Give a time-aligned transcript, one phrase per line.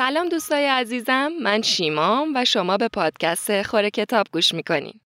[0.00, 5.00] سلام دوستای عزیزم من شیمام و شما به پادکست خوره کتاب گوش می‌کنین.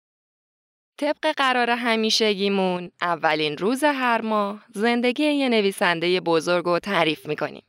[0.99, 7.63] طبق قرار همیشگیمون اولین روز هر ماه زندگی یه نویسنده بزرگ رو تعریف می‌کنیم.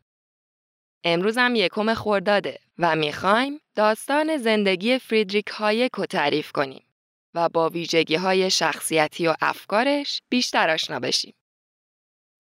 [1.04, 6.84] امروز هم یکم خورداده و می‌خوایم داستان زندگی فریدریک هایک رو تعریف کنیم
[7.34, 11.34] و با ویژگی های شخصیتی و افکارش بیشتر آشنا بشیم.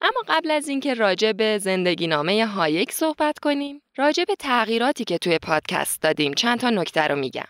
[0.03, 5.17] اما قبل از اینکه راجع به زندگی نامه هایک صحبت کنیم، راجع به تغییراتی که
[5.17, 7.47] توی پادکست دادیم چند تا نکته رو میگم.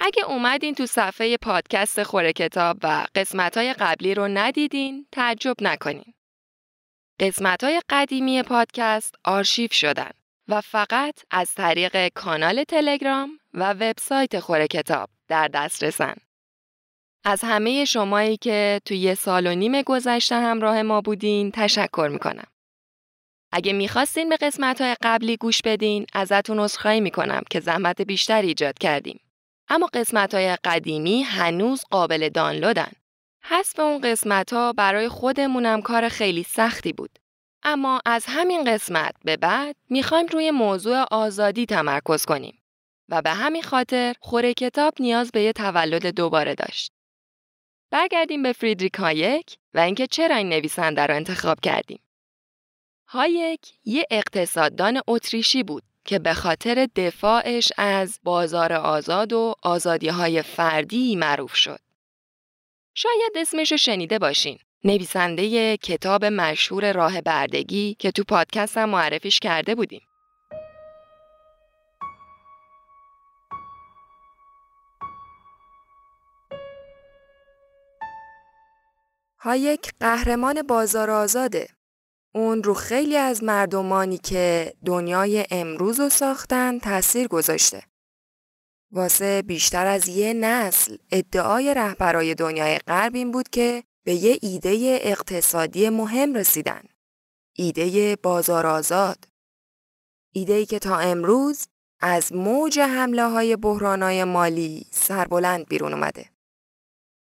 [0.00, 6.14] اگه اومدین تو صفحه پادکست خوره کتاب و قسمت های قبلی رو ندیدین، تعجب نکنین.
[7.20, 10.10] قسمت های قدیمی پادکست آرشیو شدن
[10.48, 16.14] و فقط از طریق کانال تلگرام و وبسایت خوره کتاب در دسترسن.
[17.28, 22.46] از همه شمایی که توی یه سال و نیم گذشته همراه ما بودین تشکر می‌کنم.
[23.52, 28.78] اگه می‌خواستین به قسمت های قبلی گوش بدین ازتون عذرخواهی می‌کنم که زحمت بیشتر ایجاد
[28.78, 29.20] کردیم.
[29.68, 32.92] اما قسمت قدیمی هنوز قابل دانلودن.
[33.42, 37.18] حذف اون قسمت ها برای خودمونم کار خیلی سختی بود.
[37.62, 42.62] اما از همین قسمت به بعد می‌خوایم روی موضوع آزادی تمرکز کنیم
[43.08, 46.95] و به همین خاطر خوره کتاب نیاز به یه تولد دوباره داشت.
[47.90, 52.00] برگردیم به فریدریش هایک و اینکه چرا این نویسنده رو انتخاب کردیم.
[53.08, 60.42] هایک یه اقتصاددان اتریشی بود که به خاطر دفاعش از بازار آزاد و آزادی های
[60.42, 61.78] فردی معروف شد.
[62.94, 64.58] شاید اسمش رو شنیده باشین.
[64.84, 70.02] نویسنده کتاب مشهور راه بردگی که تو پادکست هم معرفیش کرده بودیم.
[79.38, 81.68] هایک قهرمان بازار آزاده.
[82.34, 87.82] اون رو خیلی از مردمانی که دنیای امروز رو ساختن تاثیر گذاشته.
[88.90, 94.98] واسه بیشتر از یه نسل ادعای رهبرای دنیای غرب این بود که به یه ایده
[95.02, 96.82] اقتصادی مهم رسیدن.
[97.52, 99.24] ایده بازار آزاد.
[100.32, 101.66] ایده که تا امروز
[102.00, 106.35] از موج حمله های بحرانای مالی سربلند بیرون اومده.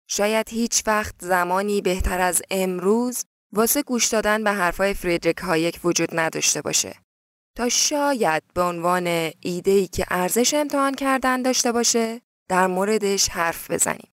[0.09, 6.09] شاید هیچ وقت زمانی بهتر از امروز واسه گوش دادن به حرفای فریدریک هایک وجود
[6.12, 6.97] نداشته باشه.
[7.56, 9.06] تا شاید به عنوان
[9.41, 14.12] ایده‌ای که ارزش امتحان کردن داشته باشه در موردش حرف بزنیم.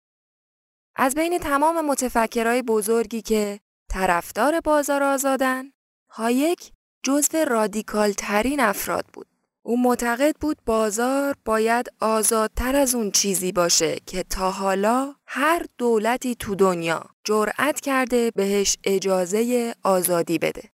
[0.96, 5.72] از بین تمام متفکرهای بزرگی که طرفدار بازار آزادن،
[6.10, 9.29] هایک جزو رادیکال ترین افراد بود.
[9.70, 16.34] او معتقد بود بازار باید آزادتر از اون چیزی باشه که تا حالا هر دولتی
[16.34, 20.70] تو دنیا جرأت کرده بهش اجازه آزادی بده.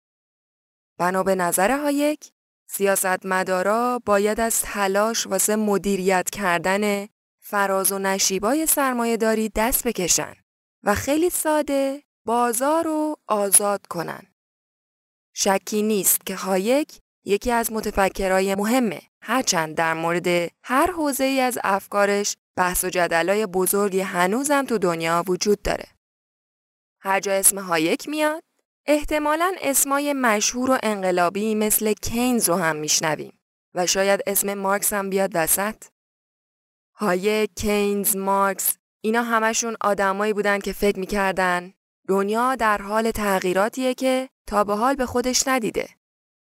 [0.98, 2.32] بنا به نظر هایک
[2.68, 7.08] سیاستمدارا باید از تلاش واسه مدیریت کردن
[7.40, 10.34] فراز و نشیبای سرمایه داری دست بکشن
[10.84, 14.24] و خیلی ساده بازار رو آزاد کنن.
[15.34, 20.28] شکی نیست که هایک یکی از متفکرای مهمه هرچند در مورد
[20.64, 25.86] هر حوزه ای از افکارش بحث و جدلای بزرگی هنوزم تو دنیا وجود داره.
[27.00, 28.44] هر جا اسم هایک میاد
[28.86, 33.40] احتمالا اسمای مشهور و انقلابی مثل کینز رو هم میشنویم
[33.76, 35.76] و شاید اسم مارکس هم بیاد وسط.
[36.96, 41.74] هایک، کینز، مارکس اینا همشون آدمایی بودن که فکر می‌کردن
[42.08, 45.90] دنیا در حال تغییراتیه که تا به حال به خودش ندیده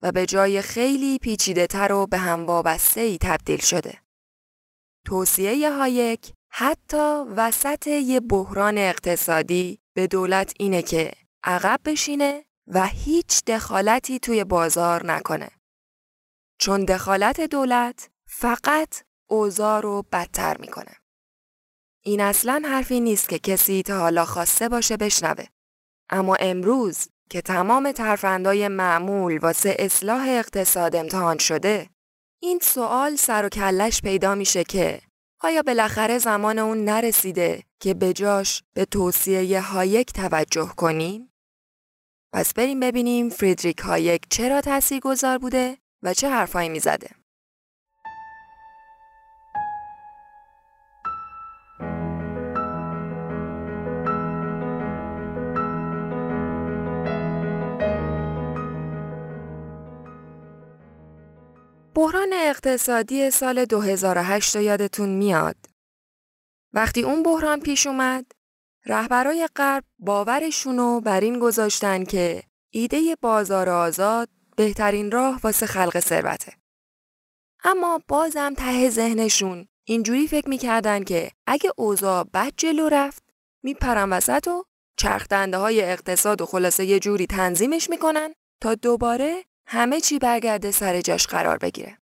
[0.02, 4.02] و به جای خیلی پیچیده تر و به هم وابسته ای تبدیل شده.
[5.06, 11.12] توصیه هایک حتی وسط یه بحران اقتصادی به دولت اینه که
[11.44, 15.50] عقب بشینه و هیچ دخالتی توی بازار نکنه.
[16.60, 20.96] چون دخالت دولت فقط اوضاع رو بدتر می‌کنه.
[22.04, 25.46] این اصلا حرفی نیست که کسی تا حالا خواسته باشه بشنوه.
[26.10, 31.90] اما امروز که تمام ترفندای معمول واسه اصلاح اقتصاد امتحان شده
[32.42, 35.02] این سوال سر و کلش پیدا میشه که
[35.42, 41.34] آیا بالاخره زمان اون نرسیده که به جاش به توصیه هایک توجه کنیم؟
[42.34, 47.21] پس بریم ببینیم فریدریک هایک چرا تأثیر گذار بوده و چه حرفایی می‌زده.
[61.96, 65.56] بحران اقتصادی سال 2008 یادتون میاد.
[66.74, 68.26] وقتی اون بحران پیش اومد،
[68.86, 76.54] رهبرای غرب باورشونو بر این گذاشتن که ایده بازار آزاد بهترین راه واسه خلق ثروته.
[77.64, 83.24] اما بازم ته ذهنشون اینجوری فکر می‌کردن که اگه اوضاع بد جلو رفت
[83.64, 84.64] میپرن وسط و
[84.98, 91.02] چرخدنده های اقتصاد و خلاصه یه جوری تنظیمش می‌کنن تا دوباره همه چی برگرده سر
[91.02, 91.98] جاش قرار بگیره.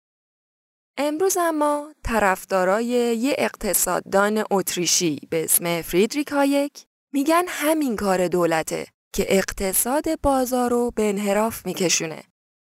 [0.97, 9.25] امروز اما طرفدارای یه اقتصاددان اتریشی به اسم فریدریک هایک میگن همین کار دولته که
[9.29, 12.23] اقتصاد بازار رو به انحراف میکشونه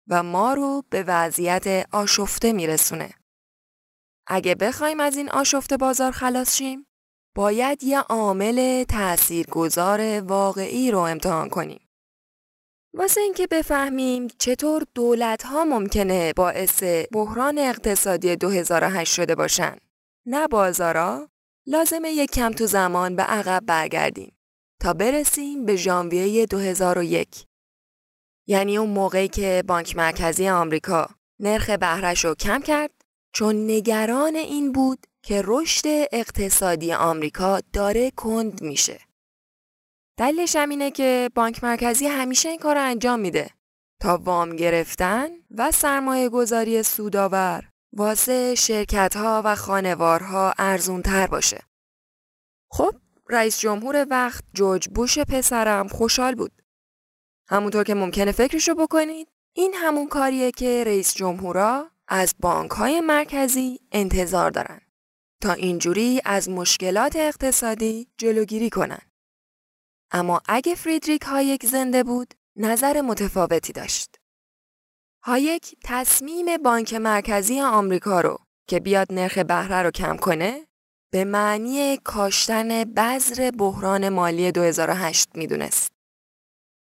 [0.08, 3.10] و ما رو به وضعیت آشفته میرسونه.
[4.26, 6.86] اگه بخوایم از این آشفته بازار خلاص شیم،
[7.36, 11.89] باید یه عامل تاثیرگذار واقعی رو امتحان کنیم.
[12.94, 16.82] واسه اینکه بفهمیم چطور دولت ها ممکنه باعث
[17.12, 19.76] بحران اقتصادی 2008 شده باشن.
[20.26, 21.28] نه بازارا.
[21.66, 24.32] لازمه یک کم تو زمان به عقب برگردیم
[24.80, 27.46] تا برسیم به ژانویه 2001
[28.46, 31.08] یعنی اون موقعی که بانک مرکزی آمریکا
[31.40, 32.90] نرخ بهرش رو کم کرد
[33.32, 39.09] چون نگران این بود که رشد اقتصادی آمریکا داره کند میشه.
[40.20, 43.50] دلیلش هم اینه که بانک مرکزی همیشه این کار رو انجام میده
[44.00, 51.62] تا وام گرفتن و سرمایه گذاری سوداور واسه شرکت ها و خانوارها ارزون تر باشه.
[52.70, 52.94] خب
[53.28, 56.52] رئیس جمهور وقت جورج بوش پسرم خوشحال بود.
[57.48, 63.80] همونطور که ممکنه فکرشو بکنید این همون کاریه که رئیس جمهورا از بانک های مرکزی
[63.92, 64.80] انتظار دارن
[65.42, 69.09] تا اینجوری از مشکلات اقتصادی جلوگیری کنن.
[70.12, 74.16] اما اگه فریدریک هایک زنده بود نظر متفاوتی داشت.
[75.22, 80.66] هایک تصمیم بانک مرکزی آمریکا رو که بیاد نرخ بهره رو کم کنه
[81.12, 85.92] به معنی کاشتن بذر بحران مالی 2008 می‌دونست.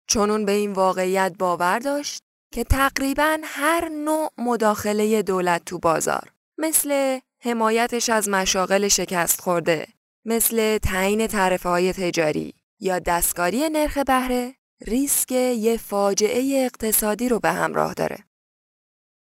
[0.09, 2.23] چون اون به این واقعیت باور داشت
[2.53, 9.89] که تقریبا هر نوع مداخله دولت تو بازار مثل حمایتش از مشاغل شکست خورده
[10.25, 14.55] مثل تعیین تعرفه های تجاری یا دستکاری نرخ بهره
[14.87, 18.25] ریسک یه فاجعه اقتصادی رو به همراه داره.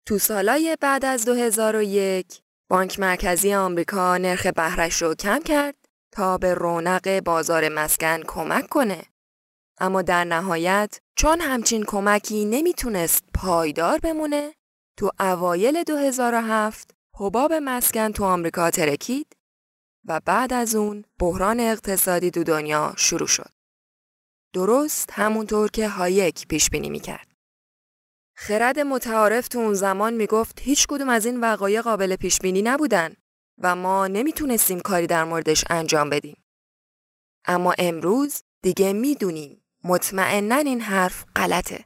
[0.06, 5.75] تو سالای بعد از 2001 بانک مرکزی آمریکا نرخ بهرش رو کم کرد
[6.12, 9.02] تا به رونق بازار مسکن کمک کنه.
[9.81, 14.54] اما در نهایت چون همچین کمکی نمی‌تونست پایدار بمونه
[14.99, 19.37] تو اوایل 2007 حباب مسکن تو آمریکا ترکید
[20.08, 23.50] و بعد از اون بحران اقتصادی دو دنیا شروع شد.
[24.52, 27.28] درست همونطور که هایک پیش بینی می‌کرد.
[28.37, 33.14] خرد متعارف تو اون زمان می‌گفت هیچ کدوم از این وقایع قابل پیش بینی نبودن
[33.58, 36.44] و ما نمی‌تونستیم کاری در موردش انجام بدیم.
[37.44, 41.84] اما امروز دیگه می‌دونیم مطمئنا این حرف غلطه.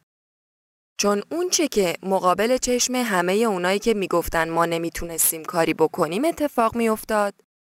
[0.98, 6.76] چون اون چه که مقابل چشم همه اونایی که می‌گفتن ما نمی‌تونستیم کاری بکنیم اتفاق
[6.76, 7.34] میافتاد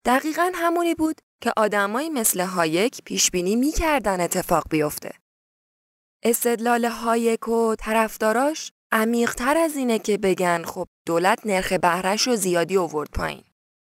[0.06, 5.12] دقیقا همونی بود که آدمایی مثل هایک پیش بینی می‌کردن اتفاق بیفته.
[6.24, 12.76] استدلال هایک و طرفداراش عمیقتر از اینه که بگن خب دولت نرخ بهرش رو زیادی
[12.76, 13.44] اوورد پایین.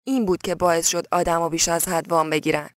[0.06, 2.70] این بود که باعث شد آدما بیش از حد وام بگیرن.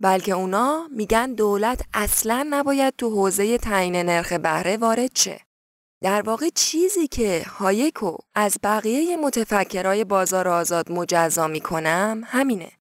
[0.00, 5.45] بلکه اونا میگن دولت اصلا نباید تو حوزه تعیین نرخ بهره وارد شه.
[6.06, 12.72] در واقع چیزی که هایکو از بقیه متفکرای بازار آزاد مجزا می‌کنم همینه.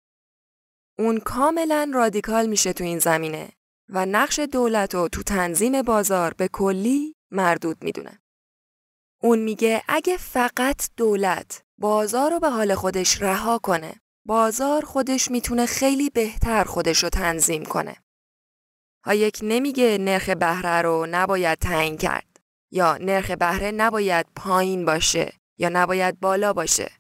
[0.99, 3.49] اون کاملا رادیکال میشه تو این زمینه
[3.89, 8.21] و نقش دولت رو تو تنظیم بازار به کلی مردود می‌دونه.
[9.21, 15.65] اون میگه اگه فقط دولت بازار رو به حال خودش رها کنه بازار خودش می‌تونه
[15.65, 17.95] خیلی بهتر خودش رو تنظیم کنه.
[19.05, 22.34] هایک نمیگه نرخ بهره رو نباید تعیین کرد.
[22.75, 26.91] یا نرخ بهره نباید پایین باشه یا نباید بالا باشه.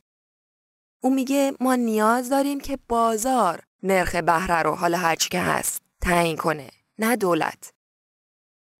[1.03, 6.37] او میگه ما نیاز داریم که بازار نرخ بهره رو حالا هرچی که هست تعیین
[6.37, 7.73] کنه نه دولت.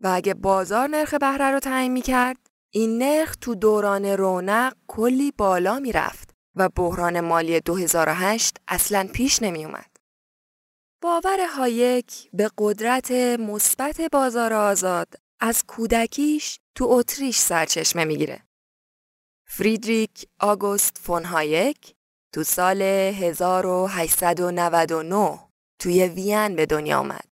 [0.02, 2.38] و اگه بازار نرخ بهره رو تعیین می‌کرد
[2.74, 9.66] این نرخ تو دوران رونق کلی بالا می‌رفت و بحران مالی 2008 اصلا پیش نمی
[9.66, 9.96] اومد.
[11.02, 18.44] باور هایک به قدرت مثبت بازار آزاد از کودکیش تو اتریش سرچشمه می‌گیره.
[19.48, 21.96] فریدریک آگوست فون هایک
[22.34, 25.39] تو سال 1899
[25.80, 27.30] توی وین به دنیا آمد.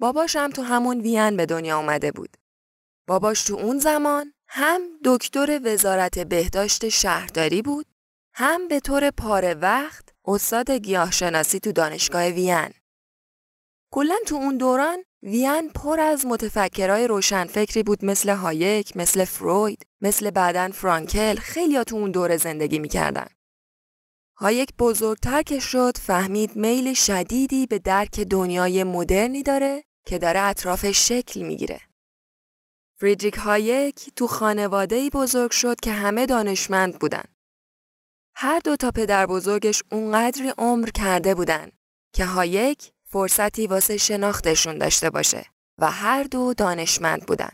[0.00, 2.36] باباش هم تو همون وین به دنیا آمده بود.
[3.06, 7.86] باباش تو اون زمان هم دکتر وزارت بهداشت شهرداری بود
[8.34, 12.74] هم به طور پاره وقت استاد گیاهشناسی تو دانشگاه وین.
[13.92, 20.30] کلا تو اون دوران وین پر از متفکرای روشنفکری بود مثل هایک، مثل فروید، مثل
[20.30, 23.26] بعداً فرانکل خیلی تو اون دوره زندگی می‌کردن.
[24.36, 31.08] هایک بزرگتر که شد فهمید میل شدیدی به درک دنیای مدرنی داره که داره اطرافش
[31.08, 31.80] شکل می‌گیره.
[33.00, 37.24] فریدریک هایک تو خانواده بزرگ شد که همه دانشمند بودن.
[38.34, 41.70] هر دو تا پدر بزرگش اونقدری عمر کرده بودن
[42.12, 45.46] که هایک فرصتی واسه شناختشون داشته باشه
[45.78, 47.50] و هر دو دانشمند بودن.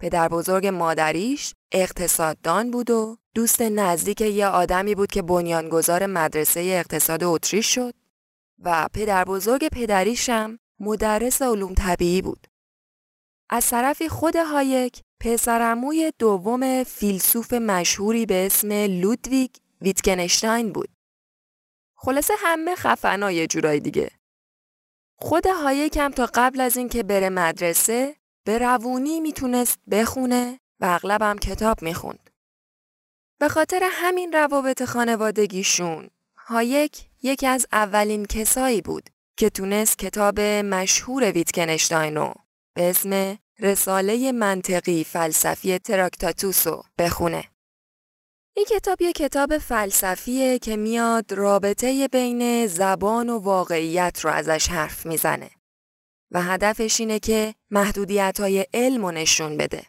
[0.00, 7.24] پدر بزرگ مادریش اقتصاددان بود و دوست نزدیک یه آدمی بود که بنیانگذار مدرسه اقتصاد
[7.24, 7.94] اتریش شد
[8.58, 12.46] و پدر بزرگ پدریشم مدرس علوم طبیعی بود.
[13.50, 20.88] از طرفی خود هایک پسرعموی دوم فیلسوف مشهوری به اسم لودویگ ویتگنشتاین بود.
[21.96, 24.21] خلاصه همه خفنن یه جورایی دیگه.
[25.24, 31.38] خود هایک هم تا قبل از اینکه بره مدرسه به روونی می‌تونست بخونه و اغلب
[31.38, 32.30] کتاب می‌خوند.
[33.38, 41.32] به خاطر همین روابط خانوادگیشون هایک یکی از اولین کسایی بود که تونست کتاب مشهور
[41.32, 42.34] ویتگنشتاین رو
[42.74, 47.44] به اسم رساله منطقی فلسفی تراکتاتوسو بخونه.
[48.56, 55.06] این کتاب یه کتاب فلسفیه که میاد رابطه بین زبان و واقعیت رو ازش حرف
[55.06, 55.50] می‌زنه
[56.30, 59.86] و هدفش اینه که محدودیت های علم نشون بده.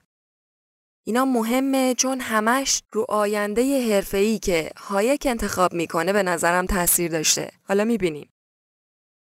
[1.06, 7.52] اینا مهمه چون همش رو آینده حرفه‌ای که هایک انتخاب می‌کنه به نظرم تاثیر داشته.
[7.64, 8.30] حالا می‌بینیم.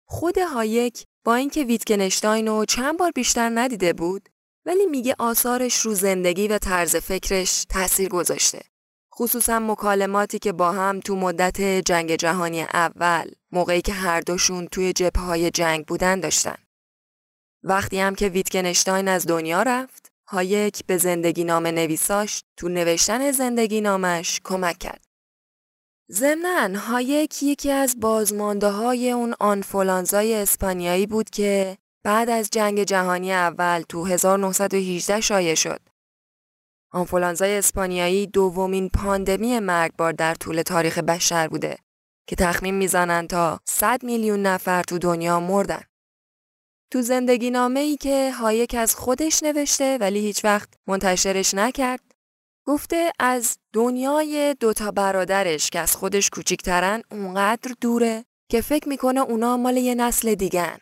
[0.09, 4.28] خود هایک با اینکه ویتگنشتاین رو چند بار بیشتر ندیده بود
[4.66, 8.61] ولی میگه آثارش رو زندگی و طرز فکرش تاثیر گذاشته.
[9.20, 14.92] خصوصا مکالماتی که با هم تو مدت جنگ جهانی اول موقعی که هر دوشون توی
[14.92, 16.56] جبهه های جنگ بودن داشتن.
[17.62, 23.80] وقتی هم که ویتگنشتاین از دنیا رفت، هایک به زندگی نامه نویساش تو نوشتن زندگی
[23.80, 25.04] نامه‌ش کمک کرد.
[26.10, 33.32] ضمناً هایک یکی از بازمانده های اون آنفولانزای اسپانیایی بود که بعد از جنگ جهانی
[33.32, 35.89] اول تو 1918 شایع شد.
[36.92, 41.78] آنفولانزای اسپانیایی دومین پاندمی مرگبار در طول تاریخ بشر بوده
[42.28, 45.82] که تخمین می‌زنن تا 100 میلیون نفر تو دنیا مردن.
[46.92, 52.00] تو زندگی نامه ای که هایک از خودش نوشته ولی هیچ وقت منتشرش نکرد
[52.66, 59.56] گفته از دنیای دوتا برادرش که از خودش کوچیکترن اونقدر دوره که فکر می‌کنه اونا
[59.56, 60.78] مال یه نسل دیگن.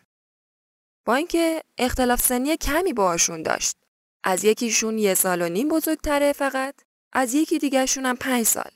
[1.06, 3.76] با اینکه اختلاف سنی کمی باهاشون داشت.
[4.24, 6.74] از یکیشون یه سال و نیم بزرگتره فقط
[7.12, 8.70] از یکی دیگرشون هم پنج سال.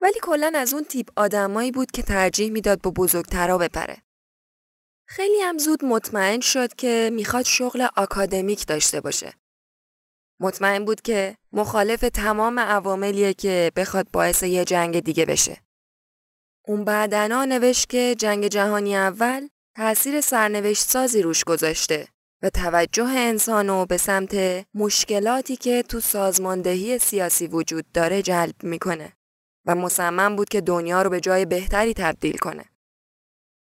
[0.00, 4.02] ولی کلا از اون تیپ آدمایی بود که ترجیح می‌داد با بزرگترا بپره.
[5.06, 9.34] خیلی هم زود مطمئن شد که می‌خواد شغل آکادمیک داشته باشه.
[10.40, 15.60] مطمئن بود که مخالف تمام عواملیه که بخواد باعث یه جنگ دیگه بشه.
[16.66, 22.08] اون بعدنا نوشت که جنگ جهانی اول تأثیر سرنوشت سازی روش گذاشته
[22.42, 29.12] و توجه انسانو به سمت مشکلاتی که تو سازماندهی سیاسی وجود داره جلب می‌کنه
[29.66, 32.64] و مصمم بود که دنیا رو به جای بهتری تبدیل کنه.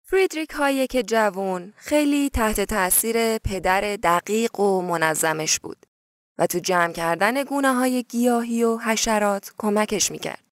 [0.04, 5.86] فریدریک هایک جوون خیلی تحت تأثیر پدر دقیق و منظمش بود
[6.38, 10.44] و تو جمع کردن گونه های گیاهی و حشرات کمکش می‌کرد.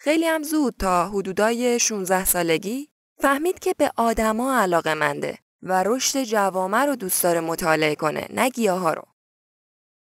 [0.00, 2.88] خیلی هم زود تا حدودای 16 سالگی
[3.20, 8.50] فهمید که به آدما علاقه منده و رشد جوامع رو دوست داره مطالعه کنه نه
[8.50, 9.02] گیاه رو.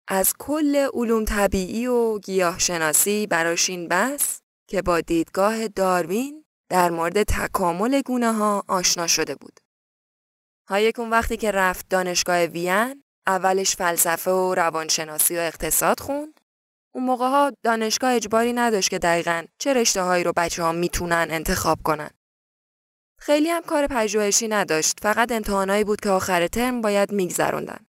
[0.08, 6.90] از کل علوم طبیعی و گیاه شناسی براش این بس که با دیدگاه داروین در
[6.90, 9.60] مورد تکامل گونه ها آشنا شده بود.
[10.70, 16.40] هایک اون وقتی که رفت دانشگاه وین اولش فلسفه و روانشناسی و اقتصاد خوند.
[16.94, 21.28] اون موقع ها دانشگاه اجباری نداشت که دقیقا چه رشته هایی رو بچه ها می‌تونن
[21.32, 22.10] انتخاب کنن.
[23.22, 27.86] خیلی هم کار پژوهشی نداشت فقط امتحانایی بود که آخر ترم باید میگذروندن.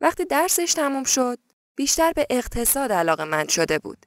[0.00, 1.38] وقتی درسش تموم شد
[1.76, 4.06] بیشتر به اقتصاد علاقه مند شده بود.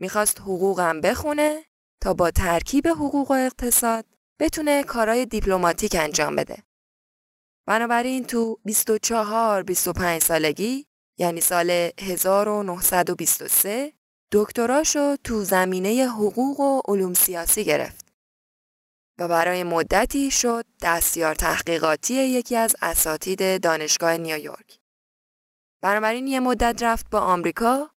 [0.00, 1.64] می‌خواست حقوقم بخونه
[2.02, 4.04] تا با ترکیب حقوق و اقتصاد
[4.40, 6.62] بتونه کارهای دیپلماتیک انجام بده.
[7.66, 10.86] بنابراین تو 24 25 سالگی
[11.18, 13.92] یعنی سال 1923
[14.32, 18.09] دکتراشو تو زمینه حقوق و علوم سیاسی گرفت.
[19.20, 24.78] و برای مدتی شد دستیار تحقیقاتی یکی از اساتید دانشگاه نیویورک.
[25.82, 27.90] بنابراین یه مدت رفت با آمریکا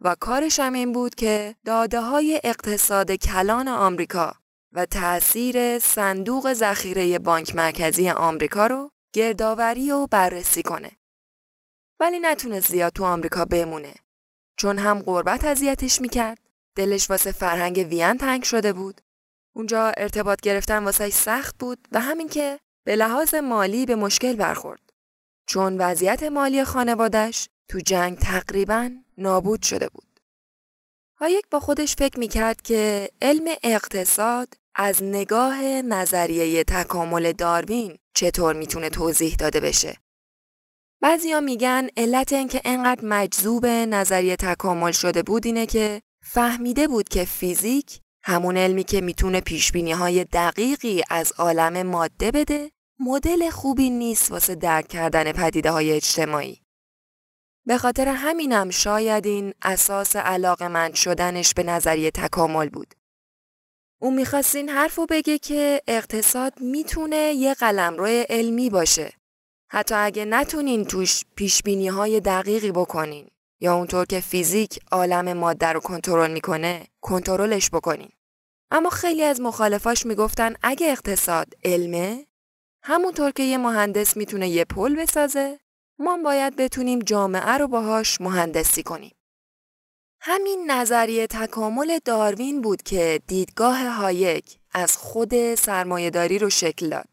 [0.00, 4.34] و کارش هم این بود که داده های اقتصاد کلان آمریکا
[4.72, 10.90] و تأثیر صندوق ذخیره بانک مرکزی آمریکا رو گردآوری و بررسی کنه.
[12.00, 13.94] ولی نتونست زیاد تو آمریکا بمونه.
[14.56, 16.38] چون هم غربت اذیتش می‌کرد،
[16.76, 19.00] دلش واسه فرهنگ وین تنگ شده بود.
[19.52, 24.90] اونجا ارتباط گرفتن واسه سخت بود و همین که به لحاظ مالی به مشکل برخورد.
[25.46, 30.20] چون وضعیت مالی خانوادش تو جنگ تقریبا نابود شده بود.
[31.16, 38.90] هایک با خودش فکر می‌کرد که علم اقتصاد از نگاه نظریه تکامل داروین چطور می‌تونه
[38.90, 39.96] توضیح داده بشه.
[41.02, 47.24] بعضیا میگن علت اینکه انقدر مجذوب نظریه تکامل شده بود اینه که فهمیده بود که
[47.24, 54.30] فیزیک همون علمی که می‌تونه پیشبینی های دقیقی از عالم ماده بده مدل خوبی نیست
[54.30, 56.60] واسه درک کردن پدیده های اجتماعی.
[57.66, 62.94] به خاطر همینم شاید این اساس علاقه شدنش به نظریه تکامل بود.
[64.00, 69.12] اون می‌خواست این حرف رو بگه که اقتصاد می‌تونه یه قلمرو علمی باشه.
[69.72, 75.80] حتی اگه نتونین توش پیشبینی های دقیقی بکنین یا اونطور که فیزیک عالم ماده رو
[75.80, 78.10] کنترل می‌کنه کنترلش بکنین.
[78.70, 82.26] اما خیلی از مخالفاش می‌گفتن اگه اقتصاد علمه
[82.82, 85.60] همونطور که یه مهندس می‌تونه یه پل بسازه
[85.98, 89.14] ما باید بتونیم جامعه رو باهاش مهندسی کنیم.
[90.20, 97.08] همین نظریه تکامل داروین بود که دیدگاه هایک از خود سرمایه‌داری رو شکل داد.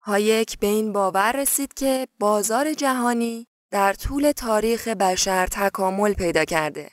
[0.00, 6.90] هایک به این باور رسید که بازار جهانی در طول تاریخ بشر تکامل پیدا کرده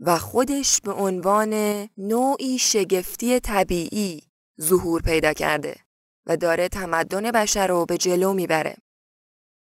[0.00, 1.54] و خودش به عنوان
[1.98, 4.22] نوعی شگفتی طبیعی
[4.60, 5.76] ظهور پیدا کرده
[6.26, 8.76] و داره تمدن بشر رو به جلو می‌بره.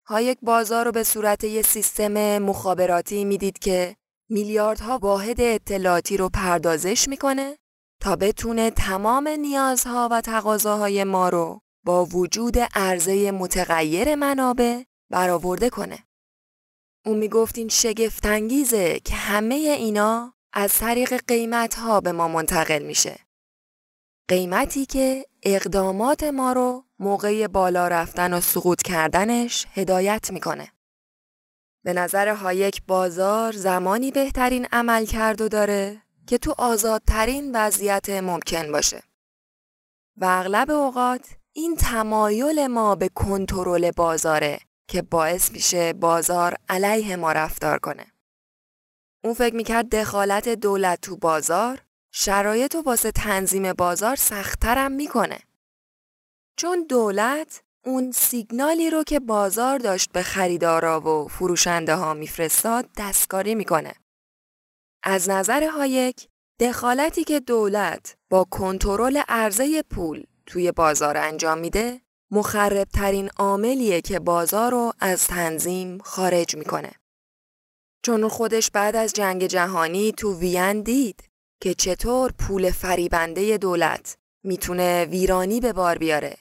[0.06, 3.96] هایک بازار رو به صورت یه سیستم مخابراتی می‌دید که
[4.30, 7.58] میلیاردها واحد اطلاعاتی رو پردازش می‌کنه
[8.00, 16.06] تا بتونه تمام نیازها و تقاضاهای ما رو با وجود عرضه متغیر منابع برآورده کنه.
[17.06, 23.18] اون می‌گفت این شگفتانگیزه که همه اینا از طریق قیمت ها به ما منتقل میشه.
[24.28, 30.72] قیمتی که اقدامات ما رو موقع بالا رفتن و سقوط کردنش هدایت می‌کنه.
[31.84, 39.02] به نظر هایک بازار زمانی بهترین عمل کرد داره که تو آزادترین وضعیت ممکن باشه.
[40.16, 47.32] و اغلب اوقات این تمایل ما به کنترل بازاره که باعث میشه بازار علیه ما
[47.32, 48.06] رفتار کنه.
[49.24, 55.38] اون فکر می‌کرد دخالت دولت تو بازار شرایط و واسه تنظیم بازار سختترم می‌کنه.
[56.56, 63.54] چون دولت اون سیگنالی رو که بازار داشت به خریدارا و فروشنده ها میفرستاد دستکاری
[63.54, 63.92] می‌کنه.
[65.02, 66.28] از نظر هایک
[66.60, 74.70] دخالتی که دولت با کنترل عرضه پول توی بازار انجام میده مخربترین عاملیه که بازار
[74.70, 76.92] رو از تنظیم خارج می‌کنه.
[78.02, 81.24] چون خودش بعد از جنگ جهانی تو وین دید
[81.60, 86.36] که چطور پول فریبنده دولت می‌تونه ویرانی به بار بیاره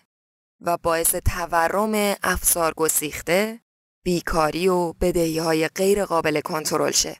[0.62, 3.60] و باعث تورم افسار گسیخته،
[4.04, 7.18] بیکاری و بدهی های غیر قابل کنترل شه.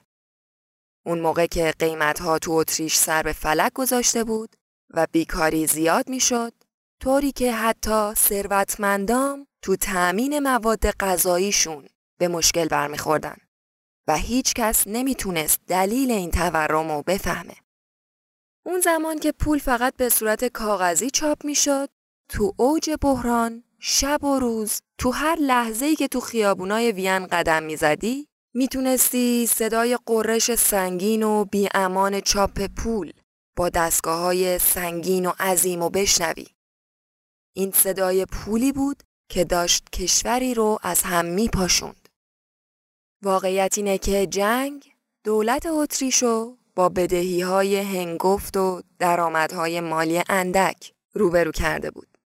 [1.06, 4.56] اون موقع که قیمت ها تو اتریش سر به فلک گذاشته بود
[4.90, 6.52] و بیکاری زیاد می‌شد،
[7.02, 13.36] طوری که حتی ثروتمندام تو تأمین مواد غذاییشون به مشکل برمیخوردن
[14.08, 17.56] و هیچ کس نمی‌تونست دلیل این تورم رو بفهمه.
[18.66, 21.88] اون زمان که پول فقط به صورت کاغذی چاپ می‌شد
[22.28, 28.28] تو اوج بحران شب و روز تو هر لحظه‌ای که تو خیابونای وین قدم می‌زدی
[28.54, 33.12] می‌تونستی صدای قررش سنگین و بیامان چاپ پول
[33.56, 36.46] با دستگاه های سنگین و عظیم و بشنوی.
[37.56, 42.08] این صدای پولی بود که داشت کشوری رو از هم میپاشوند.
[43.22, 44.92] واقعیت اینه که جنگ
[45.24, 52.18] دولت اتریشو با بدهی های هنگفت و درآمدهای مالی اندک روبرو کرده بود.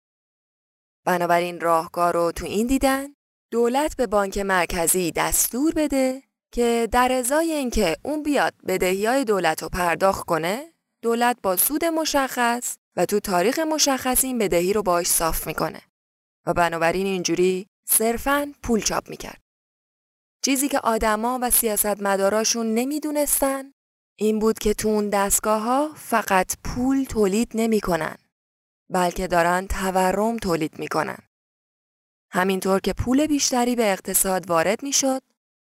[1.05, 3.07] بنابراین راهکار رو تو این دیدن
[3.51, 9.63] دولت به بانک مرکزی دستور بده که در ازای اینکه اون بیاد بدهی های دولت
[9.63, 15.07] رو پرداخت کنه دولت با سود مشخص و تو تاریخ مشخص این بدهی رو باش
[15.07, 15.81] صاف می‌کنه
[16.45, 19.41] و بنابراین اینجوری صرفا پول چاپ می‌کرد.
[20.45, 23.71] چیزی که آدما و سیاستمداراشون نمی‌دونستن
[24.19, 28.17] این بود که تو اون دستگاه ها فقط پول تولید نمی‌کنن
[28.89, 31.17] بلکه دارن تورم تولید می‌کنن.
[32.31, 35.21] همینطور که پول بیشتری به اقتصاد وارد می‌شد،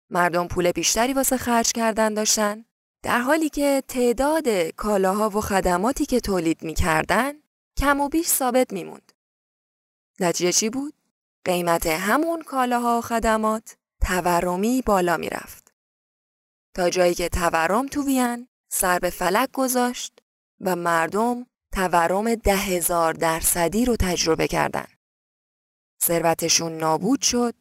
[0.09, 2.65] مردم پول بیشتری واسه خرج کردن داشتن،
[3.03, 7.33] در حالی که تعداد کالاها و خدماتی که تولید می‌کردن
[7.77, 9.11] کم و بیش ثابت میموند.
[10.19, 10.93] نتیجه چی بود؟
[11.45, 15.73] قیمت همون کالاها و خدمات تورمی بالا می‌رفت.
[16.75, 20.19] تا جایی که تورم تو وین سر به فلک گذاشت
[20.61, 24.87] و مردم تورم ده هزار درصدی رو تجربه کردن.
[26.03, 27.55] ثروتشون نابود شد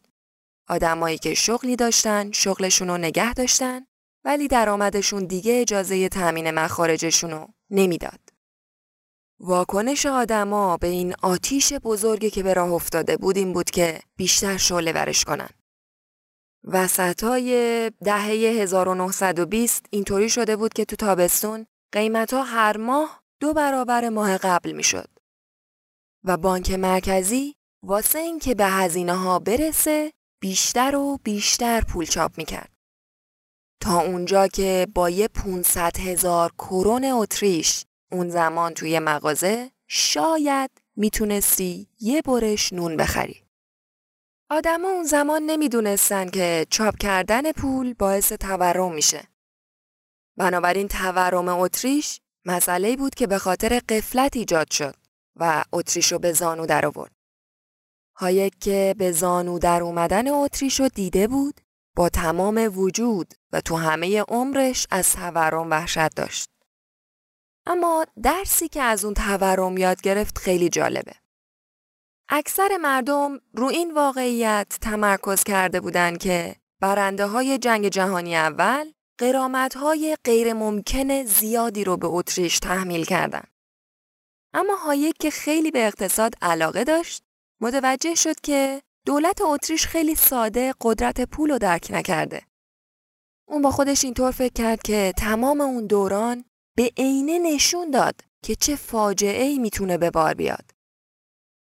[0.69, 3.87] آدمایی که شغلی داشتن شغلشون رو نگه داشتن
[4.25, 8.21] ولی درآمدشون دیگه اجازه تأمین مخارجشون رو نمی‌داد.
[9.41, 14.57] واکنش آدما به این آتیش بزرگی که به راه افتاده بود این بود که بیشتر
[14.57, 15.49] شعله ورش کنن.
[16.65, 18.27] وسطای دهه
[18.63, 24.73] 1920 اینطوری شده بود که تو تابستون قیمت ها هر ماه دو برابر ماه قبل
[24.73, 25.09] می‌شد.
[26.25, 32.80] و بانک مرکزی واسه اینکه به هزینه ها برسه بیشتر و بیشتر پول چاپ می‌کرد.
[33.81, 41.89] تا اونجا که با یه 500 هزار کرون اتریش اون زمان توی مغازه شاید می‌تونستی
[42.01, 43.43] یه برش نون بخری.
[44.51, 49.29] آدم اون زمان نمی‌دونستن که چاپ کردن پول باعث تورم میشه.
[50.37, 54.95] بنابراین تورم اتریش مسئله بود که به خاطر قفلت ایجاد شد
[55.37, 57.13] و اتریش رو به زانو در آورد.
[58.17, 61.61] هایک که به زانو در اومدن اتریش رو دیده بود
[61.97, 66.51] با تمام وجود و تو همه عمرش از تورم وحشت داشت.
[67.67, 71.13] اما درسی که از اون تورم یاد گرفت خیلی جالبه.
[72.29, 79.77] اکثر مردم رو این واقعیت تمرکز کرده بودند که برنده های جنگ جهانی اول قرامت
[79.77, 83.49] های غیر ممکن زیادی رو به اتریش تحمیل کردند.
[84.55, 87.23] اما هایک که خیلی به اقتصاد علاقه داشت
[87.61, 92.43] متوجه شد که دولت اتریش خیلی ساده قدرت پول رو درک نکرده.
[93.49, 96.45] اون با خودش اینطور فکر کرد که تمام اون دوران
[96.77, 100.71] به عینه نشون داد که چه فاجعه ای می‌تونه به بار بیاد.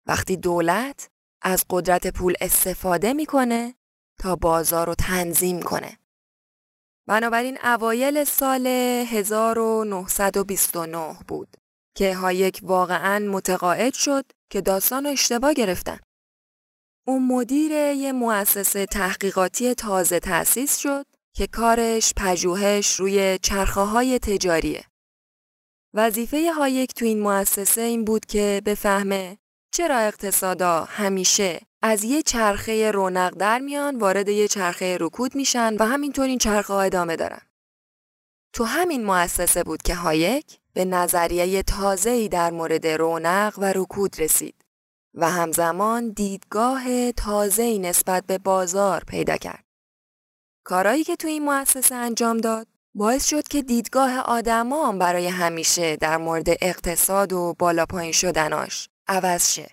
[0.08, 1.10] وقتی دولت
[1.42, 3.76] از قدرت پول استفاده می‌کنه
[4.20, 5.98] تا بازار رو تنظیم کنه.
[7.08, 11.58] بنابراین اوایل سال 1929 بود
[11.98, 16.00] که هایک واقعا متقاعد شد که داستان رو اشتباه گرفتن.
[17.08, 24.86] اون مدیر یه مؤسسه تحقیقاتی تازه تأسیس شد که کارش پژوهش روی چرخه های تجاریه.
[25.94, 29.38] وظیفه هایک تو این مؤسسه این بود که بفهمه
[29.74, 35.86] چرا اقتصادا همیشه از یه چرخه رونق در میان وارد یه چرخه رکود میشن و
[35.86, 37.42] همینطور این چرخه ها ادامه دارن.
[38.54, 44.61] تو همین مؤسسه بود که هایک به نظریه تازه‌ای در مورد رونق و رکود رسید
[45.14, 49.64] و همزمان دیدگاه تازه‌ای نسبت به بازار پیدا کرد.
[50.66, 56.18] کارایی که تو این مؤسسه انجام داد باعث شد که دیدگاه آدمان برای همیشه در
[56.18, 59.70] مورد اقتصاد و بالا پایین شدناش عوض شه.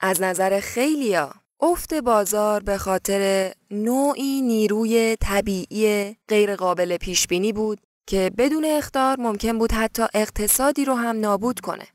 [0.00, 8.30] از نظر خیلیا افت بازار به خاطر نوعی نیروی طبیعی غیرقابل پیش بینی بود که
[8.38, 11.86] بدون اختار ممکن بود حتی اقتصادی رو هم نابود کنه.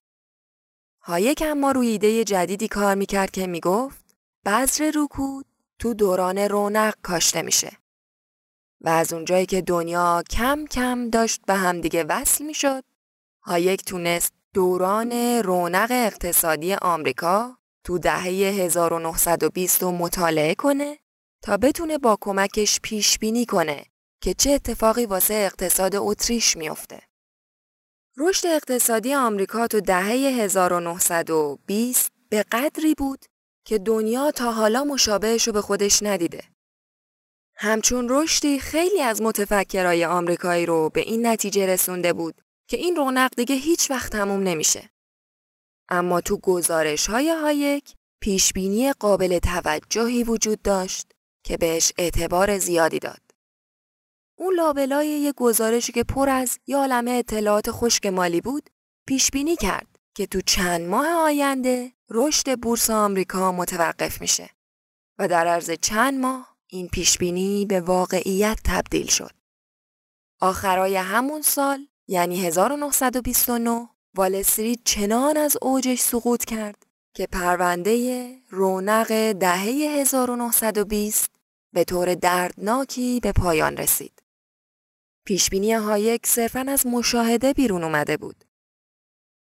[1.07, 4.05] هایک اما روی ایده جدیدی کار می‌کرد که می‌گفت
[4.45, 5.45] بذر رکود
[5.79, 7.77] تو دوران رونق کاشته میشه.
[8.81, 12.83] و از اونجایی که دنیا کم کم داشت به همدیگه وصل می‌شد،
[13.43, 15.11] هایک تونست دوران
[15.43, 20.99] رونق اقتصادی آمریکا تو دهه 1920 رو مطالعه کنه
[21.41, 23.85] تا بتونه با کمکش پیش بینی کنه
[24.21, 27.01] که چه اتفاقی واسه اقتصاد اتریش میافته.
[28.17, 33.25] رشد اقتصادی آمریکا تو دهه 1920 به قدری بود
[33.65, 36.43] که دنیا تا حالا مشابهش رو به خودش ندیده.
[37.56, 43.36] همچون رشدی خیلی از متفکرای آمریکایی رو به این نتیجه رسونده بود که این رونق
[43.36, 44.89] دیگه هیچ وقت تموم نمیشه.
[45.89, 51.12] اما تو گزارش های هایک پیشبینی قابل توجهی وجود داشت
[51.43, 53.24] که بهش اعتبار زیادی داد.
[54.36, 58.69] اون لابلای یه گزارشی که پر از یه عالمه اطلاعات خشک مالی بود
[59.08, 64.50] پیش بینی کرد که تو چند ماه آینده رشد بورس آمریکا متوقف میشه
[65.19, 69.32] و در عرض چند ماه این پیش بینی به واقعیت تبدیل شد.
[70.41, 74.43] آخرای همون سال یعنی 1929 وال
[74.86, 79.63] چنان از اوجش سقوط کرد که پرونده رونق دهه
[80.00, 81.32] 1920
[81.74, 84.14] به طور دردناکی به پایان رسید.
[85.25, 88.43] پیشبینی هایک صرفا از مشاهده بیرون اومده بود.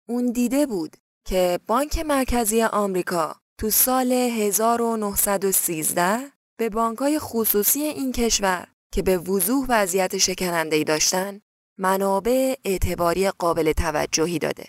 [0.08, 8.68] اون دیده بود که بانک مرکزی آمریکا تو سال 1913 به بانکهای خصوصی این کشور
[8.92, 11.40] که به وضوح وضعیت شکنندهی داشتن
[11.78, 14.68] منابع اعتباری قابل توجهی داده.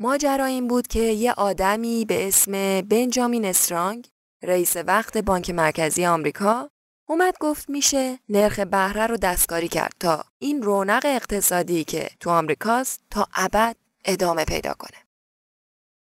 [0.00, 4.08] ماجرا این بود که یه آدمی به اسم بنجامین استرانگ
[4.42, 6.70] رئیس وقت بانک مرکزی آمریکا
[7.12, 13.00] اومد گفت میشه نرخ بهره رو دستکاری کرد تا این رونق اقتصادی که تو آمریکاست
[13.10, 14.98] تا ابد ادامه پیدا کنه.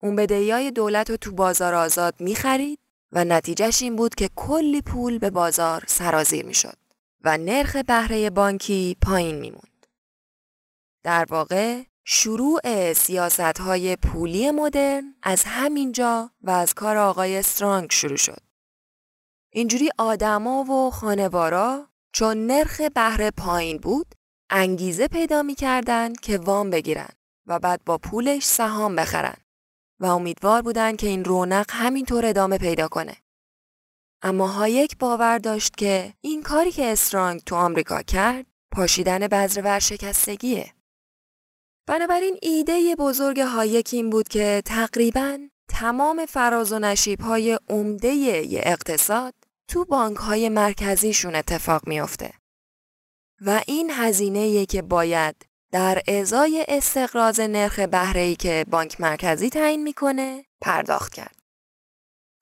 [0.02, 2.78] اون بدهیای دولت رو تو بازار آزاد می‌خرید
[3.12, 6.78] و نتیجهش این بود که کلی پول به بازار سرازیر می‌شد
[7.24, 9.86] و نرخ بهره بانکی پایین میموند.
[11.02, 18.16] در واقع شروع سیاست های پولی مدرن از همینجا و از کار آقای استرانگ شروع
[18.16, 18.47] شد.
[19.50, 24.14] اینجوری آدما و خانوارا چون نرخ بهره پایین بود
[24.50, 27.08] انگیزه پیدا می‌کردن که وام بگیرن
[27.46, 29.36] و بعد با پولش سهام بخرن
[30.00, 33.16] و امیدوار بودن که این رونق همینطور ادامه پیدا کنه.
[34.22, 40.74] اما هایک باور داشت که این کاری که استرانگ تو آمریکا کرد پاشیدن بذر ورشکستگیه.
[41.86, 49.34] بنابراین ایده بزرگ هایک این بود که تقریبا تمام فراز و نشیب های عمده اقتصاد
[49.68, 52.32] تو بانک های مرکزیشون اتفاق میافته.
[53.40, 60.44] و این هزینه که باید در ازای استقراض نرخ بهره که بانک مرکزی تعیین می‌کنه
[60.60, 61.36] پرداخت کرد.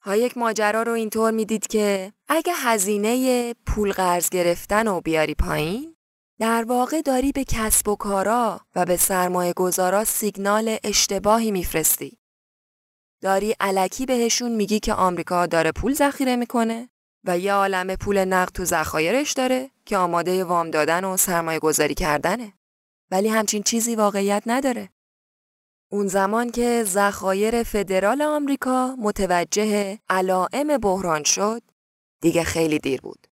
[0.00, 5.96] هایک ماجرا رو اینطور می‌دید که اگه هزینه پول قرض گرفتن رو بیاری پایین
[6.40, 12.18] در واقع داری به کسب و کارا و به سرمایه گذارا سیگنال اشتباهی میفرستی.
[13.22, 16.88] داری علکی بهشون میگی که آمریکا داره پول ذخیره می‌کنه
[17.26, 21.94] و یه عالم پول نقد تو ذخایرش داره که آماده وام دادن و سرمایه گذاری
[21.94, 22.52] کردنه.
[23.10, 24.90] ولی همچین چیزی واقعیت نداره.
[25.90, 31.62] اون زمان که ذخایر فدرال آمریکا متوجه علائم بحران شد،
[32.20, 33.26] دیگه خیلی دیر بود.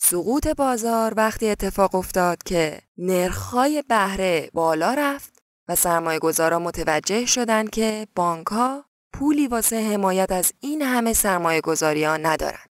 [0.00, 7.70] سقوط بازار وقتی اتفاق افتاد که نرخ‌های بهره بالا رفت و سرمایه گذارا متوجه شدند
[7.70, 12.71] که بانک ها پولی واسه حمایت از این همه سرمایه گذاری ندارن.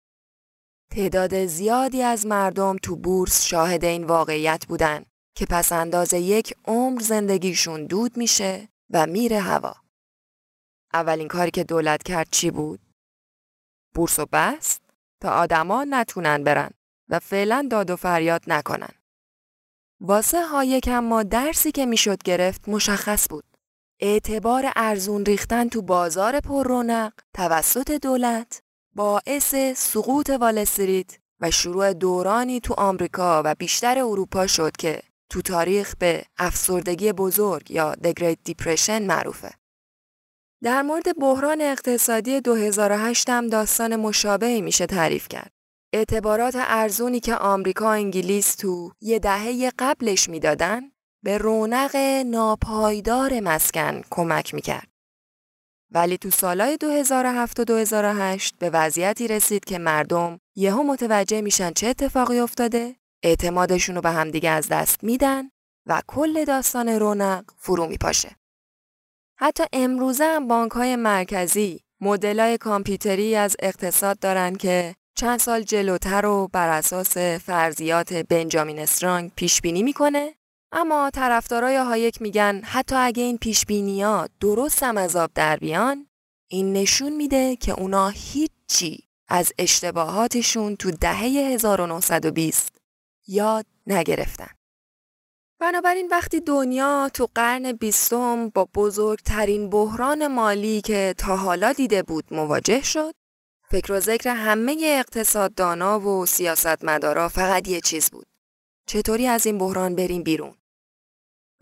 [0.95, 7.01] تعداد زیادی از مردم تو بورس شاهد این واقعیت بودن که پس انداز یک عمر
[7.01, 9.75] زندگیشون دود میشه و میره هوا.
[10.93, 12.79] اولین کاری که دولت کرد چی بود؟
[13.95, 14.81] بورس و بست
[15.21, 16.71] تا آدما نتونن برن
[17.09, 18.93] و فعلا داد و فریاد نکنن.
[20.01, 23.45] واسه هایک اما درسی که می‌شد گرفت مشخص بود.
[23.99, 28.63] اعتبار ارزون ریختن تو بازار پر رونق توسط دولت
[28.95, 35.95] باعث سقوط والستریت و شروع دورانی تو آمریکا و بیشتر اروپا شد که تو تاریخ
[35.99, 39.51] به افسردگی بزرگ یا The Great Depression معروفه.
[40.63, 45.51] در مورد بحران اقتصادی 2008 هم داستان مشابهی میشه تعریف کرد.
[45.93, 50.81] اعتبارات ارزونی که آمریکا و انگلیس تو یه دهه قبلش می‌دادن
[51.23, 54.92] به رونق ناپایدار مسکن کمک می‌کرد.
[55.93, 61.87] ولی تو سالهای 2007 و 2008 به وضعیتی رسید که مردم یهو متوجه میشن چه
[61.87, 65.49] اتفاقی افتاده اعتمادشون رو به همدیگه از دست میدن
[65.87, 68.35] و کل داستان رونق فرو میپاشه.
[69.39, 76.25] حتی امروزه هم بانک های مرکزی مدل کامپیوتری از اقتصاد دارن که چند سال جلوتر
[76.25, 80.35] و بر اساس فرضیات بنجامین استرانگ پیش بینی می‌کنه
[80.75, 83.65] اما طرفدارای هایک میگن حتی اگه این پیش
[84.01, 86.07] ها درست هم از آب در بیان
[86.47, 92.77] این نشون میده که اونا هیچی از اشتباهاتشون تو دهه 1920
[93.27, 94.49] یاد نگرفتن.
[95.59, 102.25] بنابراین وقتی دنیا تو قرن بیستم با بزرگترین بحران مالی که تا حالا دیده بود
[102.31, 103.13] مواجه شد،
[103.69, 108.27] فکر و ذکر همه اقتصاددانا و سیاستمدارا فقط یه چیز بود.
[108.87, 110.55] چطوری از این بحران بریم بیرون؟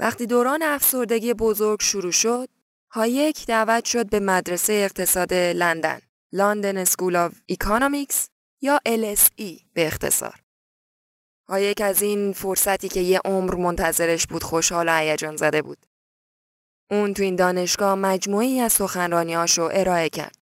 [0.02, 2.50] وقتی دوران افسردگی بزرگ شروع شد،
[2.92, 6.00] هایک دعوت شد به مدرسه اقتصاد لندن،
[6.32, 8.30] London School of Economics
[8.62, 10.42] یا LSE به اختصار.
[11.50, 15.86] هایک از این فرصتی که یه عمر منتظرش بود خوشحال و هیجان زده بود.
[16.92, 20.38] اون تو این دانشگاه مجموعه‌ای از سخنرانیاش رو ارائه کرد.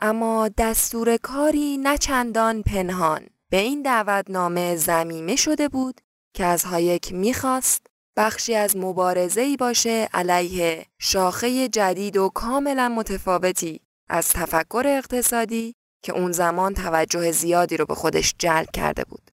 [0.00, 6.00] اما دستور کاری نه چندان پنهان به این دعوتنامه ضمیمه شده بود
[6.34, 13.80] که از هایک می‌خواست بخشی از مبارزه ای باشه علیه شاخه جدید و کاملا متفاوتی
[14.08, 19.30] از تفکر اقتصادی که اون زمان توجه زیادی رو به خودش جلب کرده بود.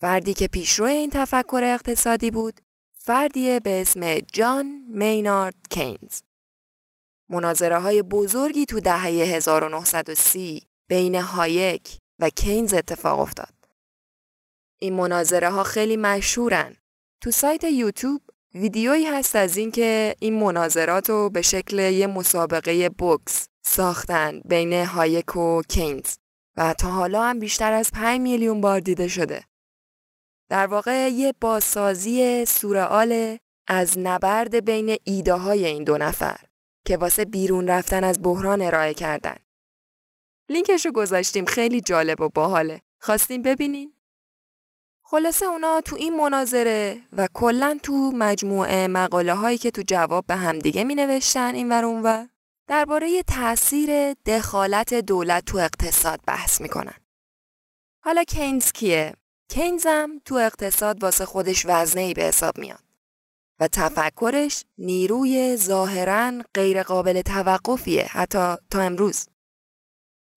[0.00, 2.60] فردی که پیشرو این تفکر اقتصادی بود
[2.94, 6.20] فردی به اسم جان مینارد کینز.
[7.28, 13.54] مناظره های بزرگی تو دهه 1930 بین هایک و کینز اتفاق افتاد.
[14.78, 16.76] این مناظره ها خیلی مشهورن.
[17.20, 18.20] تو سایت یوتیوب
[18.54, 25.36] ویدیویی هست از اینکه این مناظرات رو به شکل یه مسابقه بوکس ساختن بین هایک
[25.36, 26.14] و کینز
[26.56, 29.44] و تا حالا هم بیشتر از 5 میلیون بار دیده شده.
[30.48, 36.40] در واقع یه بازسازی سورئال از نبرد بین ایده های این دو نفر
[36.86, 39.36] که واسه بیرون رفتن از بحران ارائه کردن.
[40.48, 42.80] لینکش رو گذاشتیم خیلی جالب و باحاله.
[43.00, 43.92] خواستیم ببینین؟
[45.10, 50.36] خلاصه اونا تو این مناظره و کلا تو مجموعه مقاله هایی که تو جواب به
[50.36, 52.28] همدیگه می نوشتن این ور اونور
[52.68, 56.94] درباره تاثیر دخالت دولت تو اقتصاد بحث می‌کنن.
[58.04, 59.14] حالا کینز کیه؟
[59.48, 62.84] کینز هم تو اقتصاد واسه خودش وزنه به حساب میاد
[63.60, 69.26] و تفکرش نیروی ظاهرا غیر قابل توقفیه حتی تا امروز.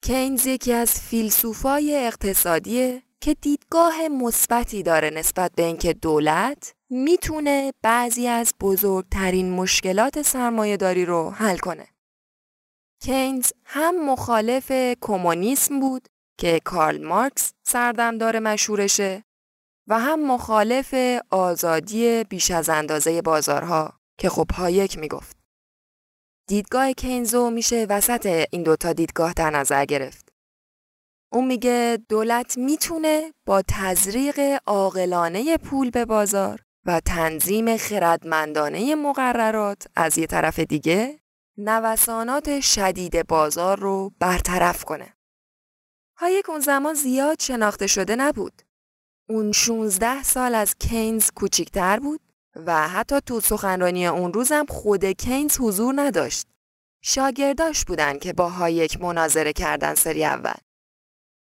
[0.03, 8.27] کینز یکی از فیلسوفای اقتصادیه که دیدگاه مثبتی داره نسبت به اینکه دولت می‌تونه بعضی
[8.27, 11.87] از بزرگترین مشکلات سرمایهداری رو حل کنه.
[13.03, 16.07] کینز هم مخالف کمونیسم بود
[16.39, 19.23] که کارل مارکس سردمدار مشهورشه
[19.87, 20.93] و هم مخالف
[21.29, 25.37] آزادی بیش از اندازه بازارها که خب هایک می‌گفت.
[26.47, 30.22] دیدگاه کینزو میشه وسط این دوتا دیدگاه در نظر گرفت.
[31.33, 40.17] اون میگه دولت می‌تونه با تزریق عاقلانه پول به بازار و تنظیم خردمندانه مقررات از
[40.17, 41.19] یه طرف دیگه
[41.57, 45.13] نوسانات شدید بازار رو برطرف کنه.
[46.17, 48.61] هایک اون زمان زیاد شناخته شده نبود.
[49.29, 52.21] اون 16 سال از کینز کوچیکتر بود
[52.55, 56.47] و حتی تو سخنرانی اون روزم خود کینز حضور نداشت.
[57.01, 60.53] شاگرداش بودن که با هایک مناظره کردن سری اول.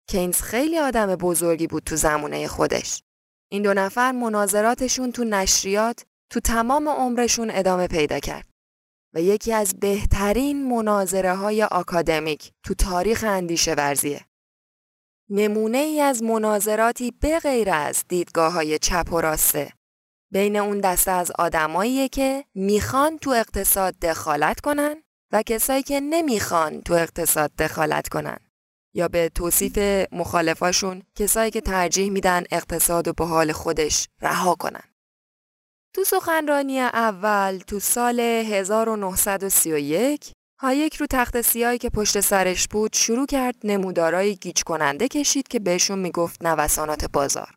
[0.09, 3.03] کینز خیلی آدم بزرگی بود تو زمونه خودش.
[3.49, 8.47] این دو نفر مناظراتشون تو نشریات تو تمام عمرشون ادامه پیدا کرد.
[9.15, 14.27] و یکی از بهترین مناظره های آکادمیک تو تاریخ اندیشه ورزیه.
[15.31, 19.73] نمونه ای از مناظراتی به غیر از دیدگاه های چپ و راسته
[20.33, 26.83] بین اون دسته از آدماییه که می‌خوان تو اقتصاد دخالت کنن و کسایی که نمی‌خوان
[26.83, 28.46] تو اقتصاد دخالت کنن
[28.97, 29.79] یا به توصیف
[30.13, 34.83] مخالفاشون کسایی که ترجیح میدن اقتصاد و به حال خودش رها کنن.
[35.95, 43.27] تو سخنرانی اول تو سال 1931 هایک رو تخت سیایی که پشت سرش بود شروع
[43.27, 47.55] کرد نمودارای گیج کننده کشید که بهشون می‌گفت نوسانات بازار.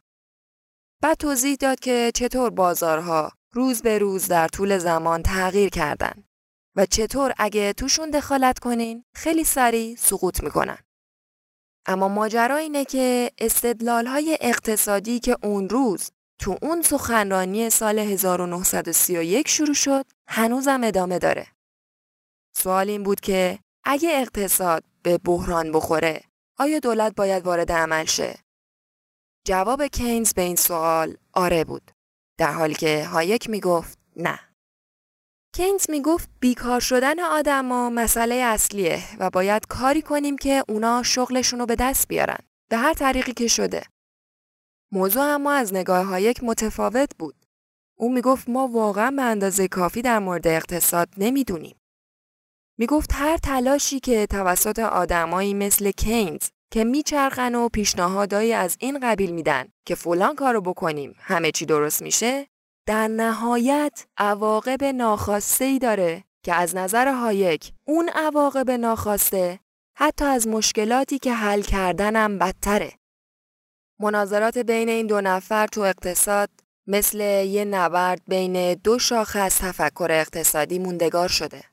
[1.04, 6.24] بعد توضیح داد که چطور بازارها روز به روز در طول زمان تغییر کردن
[6.78, 10.78] و چطور اگه توشون دخالت کنین خیلی سریع سقوط می‌کنن.
[11.90, 19.48] اما ماجرا اینه که استدلال های اقتصادی که اون روز تو اون سخنرانی سال 1931
[19.48, 21.48] شروع شد هنوزم ادامه داره.
[22.56, 26.22] سوال این بود که اگه اقتصاد به بحران بخوره
[26.58, 28.36] آیا دولت باید وارد عمل شه؟
[29.48, 31.92] جواب کینز به این سوال آره بود.
[32.38, 34.40] در حالی که هایک می‌گفت نه.
[35.56, 41.66] کینز می‌گفت بیکار شدن آدما مسئله اصلیه و باید کاری کنیم که اونا شغلشون رو
[41.66, 42.40] به دست بیارن.
[42.70, 43.84] به هر طریقی که شده.
[44.92, 47.36] موضوع اما از نگاه هایک متفاوت بود.
[47.98, 51.76] او می‌گفت ما واقعا به اندازه کافی در مورد اقتصاد نمی‌دونیم.
[52.78, 59.32] می‌گفت هر تلاشی که توسط آدمایی مثل کینز که میچرخن و پیشنهادایی از این قبیل
[59.32, 62.48] میدن که فلان کارو بکنیم همه چی درست میشه
[62.90, 69.60] در نهایت عواقب ناخواسته ای داره که از نظر هایک اون عواقب ناخواسته
[69.98, 72.94] حتی از مشکلاتی که حل کردنم بدتره.
[74.00, 76.50] مناظرات بین این دو نفر تو اقتصاد
[76.88, 81.64] مثل یه نبرد بین دو شاخه از تفکر اقتصادی موندگار شده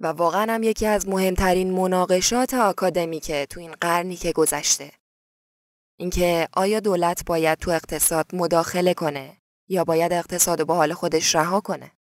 [0.00, 4.92] و واقعا هم یکی از مهمترین مناقشات آکادمیکه تو این قرنی که گذشته.
[5.98, 9.36] اینکه آیا دولت باید تو اقتصاد مداخله کنه
[9.68, 11.92] یا باید اقتصاد به حال خودش رها کنه.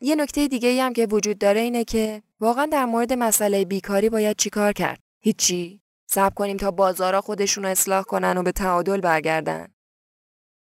[0.00, 4.36] یه نکته دیگه هم که وجود داره اینه که واقعا در مورد مسئله بیکاری باید
[4.36, 5.80] چیکار کرد؟ هیچی.
[6.06, 9.74] صبر کنیم تا بازارا خودشون اصلاح کنن و به تعادل برگردن.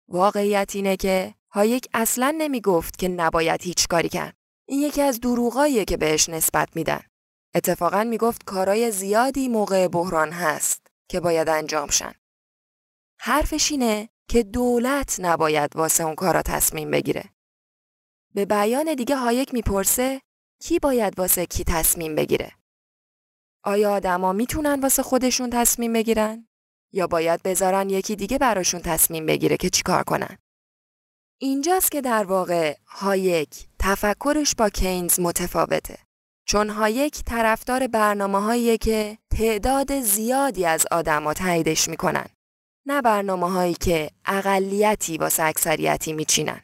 [0.08, 4.36] واقعیت اینه که هایک اصلا نمی گفت که نباید هیچ کاری کرد.
[4.68, 7.02] این یکی از دروغاییه که بهش نسبت میدن.
[7.56, 12.14] اتفاقا می‌گفت کارای زیادی موقع بحران هست که باید انجام شن.
[13.20, 17.24] حرفش اینه که دولت نباید واسه اون کارا تصمیم بگیره.
[18.34, 20.22] به بیان دیگه هایک می‌پرسه
[20.62, 22.52] کی باید واسه کی تصمیم بگیره؟
[23.64, 26.48] آیا آدما می‌تونن واسه خودشون تصمیم بگیرن؟
[26.94, 30.38] یا باید بذارن یکی دیگه براشون تصمیم بگیره که چیکار کنن؟
[31.42, 35.98] اینجاست که در واقع هایک تفکرش با کینز متفاوته.
[36.48, 42.26] چون هایک طرفدار برنامه هایی که تعداد زیادی از آدما تاییدش می‌کنن.
[42.86, 46.62] نه برنامه هایی که اقلیتی واسه اکثریتی میچینن.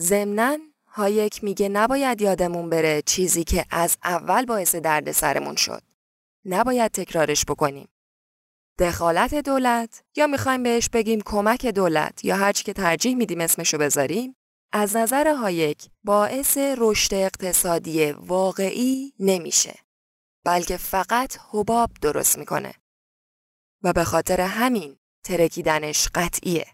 [0.00, 5.82] ضمناً هایک میگه نباید یادمون بره چیزی که از اول باعث درد سرمون شد.
[6.44, 7.88] نباید تکرارش بکنیم.
[8.78, 14.36] دخالت دولت یا می‌خوایم بهش بگیم کمک دولت یا هرچی که ترجیح میدیم اسمشو بذاریم
[14.72, 19.74] از نظر هایک باعث رشد اقتصادی واقعی نمیشه
[20.44, 22.74] بلکه فقط حباب درست می‌کنه
[23.82, 26.66] و به خاطر همین ترکیدنش قطعیه.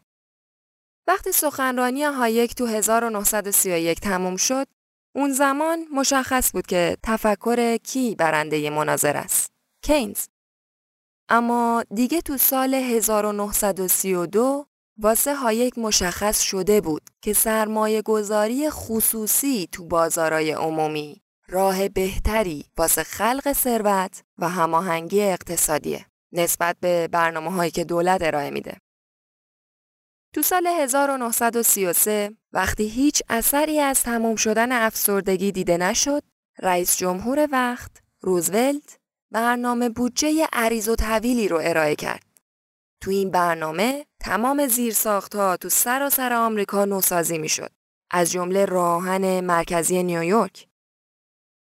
[1.07, 4.66] وقتی سخنرانی هایک تو 1931 تموم شد
[5.14, 10.26] اون زمان مشخص بود که تفکر کی برنده مناظره است؟ کینز.
[11.28, 14.66] اما دیگه تو سال 1932
[14.99, 23.03] واسه هایک مشخص شده بود که سرمایه گذاری خصوصی تو بازارای عمومی راه بهتری واسه
[23.03, 26.07] خلق ثروت و هماهنگی اقتصادیه.
[26.33, 28.76] نسبت به برنامه هایی که دولت ارائه میده.
[30.35, 36.22] تو سال 1933 وقتی هیچ اثری از تموم شدن افسردگی دیده نشد،
[36.59, 38.99] رئیس جمهور وقت روزولت
[39.31, 42.26] برنامه بودجه عریض و طویلی رو ارائه کرد.
[43.01, 47.70] تو این برنامه تمام زیرساختها تو سراسر آمریکا نوسازی می‌شد.
[48.11, 50.68] از جمله راهن مرکزی نیویورک.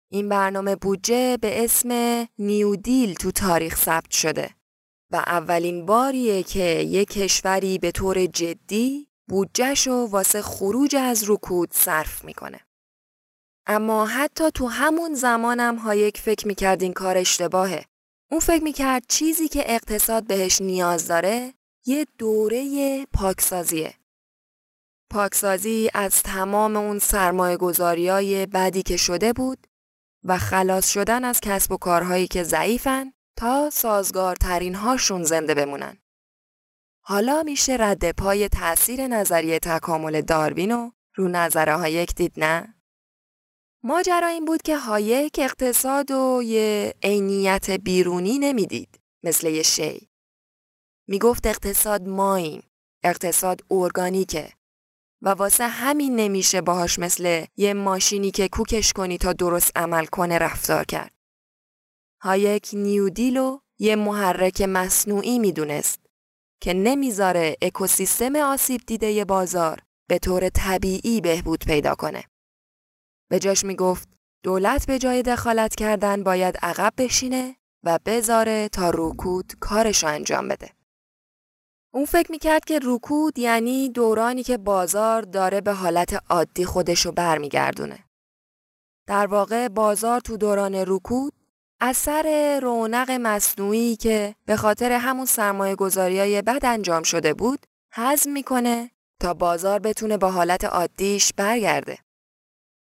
[0.09, 1.89] این برنامه بودجه به اسم
[2.39, 4.49] نیو دیل تو تاریخ ثبت شده
[5.11, 12.25] و اولین باریه که یک کشوری به طور جدی بودجهشو واسه خروج از رکود صرف
[12.25, 12.59] می‌کنه.
[13.65, 17.85] اما حتی تو همون زمانم هایک فکر می‌کرد این کار اشتباهه.
[18.31, 21.53] اون فکر می‌کرد چیزی که اقتصاد بهش نیاز داره
[21.85, 23.93] یه دوره پاکسازیه.
[25.09, 29.67] پاکسازی از تمام اون سرمایه بدی که شده بود
[30.27, 35.97] و خلاص شدن از کسب و کارهایی که ضعیفن تا سازگارترین هاشون زنده بمونن.
[37.01, 42.73] حالا میشه رد پای تأثیر نظریه تکامل داروین رو نظریه هایک دید نه؟
[43.83, 50.09] ماجرا این بود که هایک اقتصادو یه عینیت بیرونی نمی‌دید مثل یه شی.
[51.07, 52.63] می‌گفت اقتصاد ماییم.
[53.03, 54.56] اقتصاد ارگانیکه.
[55.21, 60.37] و واسه همین نمیشه باهاش مثل یه ماشینی که کوکش کنی تا درست عمل کنه
[60.37, 61.11] رفتار کرد.
[62.21, 65.99] هایک New Deal و یه محرک مصنوعی می‌دونست
[66.61, 72.23] که نمی‌ذاره اکوسیستم آسیب دیده بازار به طور طبیعی بهبود پیدا کنه.
[73.29, 74.09] به جاش می‌گفت
[74.43, 80.76] دولت به جای دخالت کردن باید عقب بشینه و بذاره تا رکود کارشو انجام بده.
[81.97, 87.99] اون فکر می‌کرد که رکود یعنی دورانی که بازار داره به حالت عادی خودشو برمیگردونه.
[89.07, 91.33] در واقع بازار تو دوران رکود
[91.81, 98.31] اثر رونق مصنوعی که به خاطر همون سرمایه گذاری های بد انجام شده بود حزم
[98.31, 98.91] می‌کنه
[99.21, 101.97] تا بازار بتونه با حالت عادیش برگرده.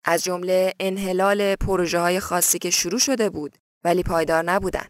[0.04, 4.86] از جمله انحلال پروژه های خاصی که شروع شده بود ولی پایدار نبودن.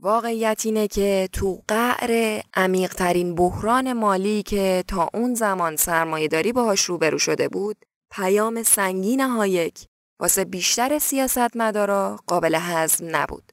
[0.00, 6.84] واقعیت اینه که تو قعر عمیقترین بحران مالی که تا اون زمان سرمایه داری باهاش
[6.84, 7.76] روبرو شده بود
[8.10, 9.88] پیام سنگین هایک
[10.20, 13.52] واسه بیشتر سیاستمدارا قابل هضم نبود.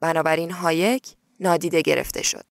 [0.00, 2.44] بنابراین هایک نادیده گرفته شد.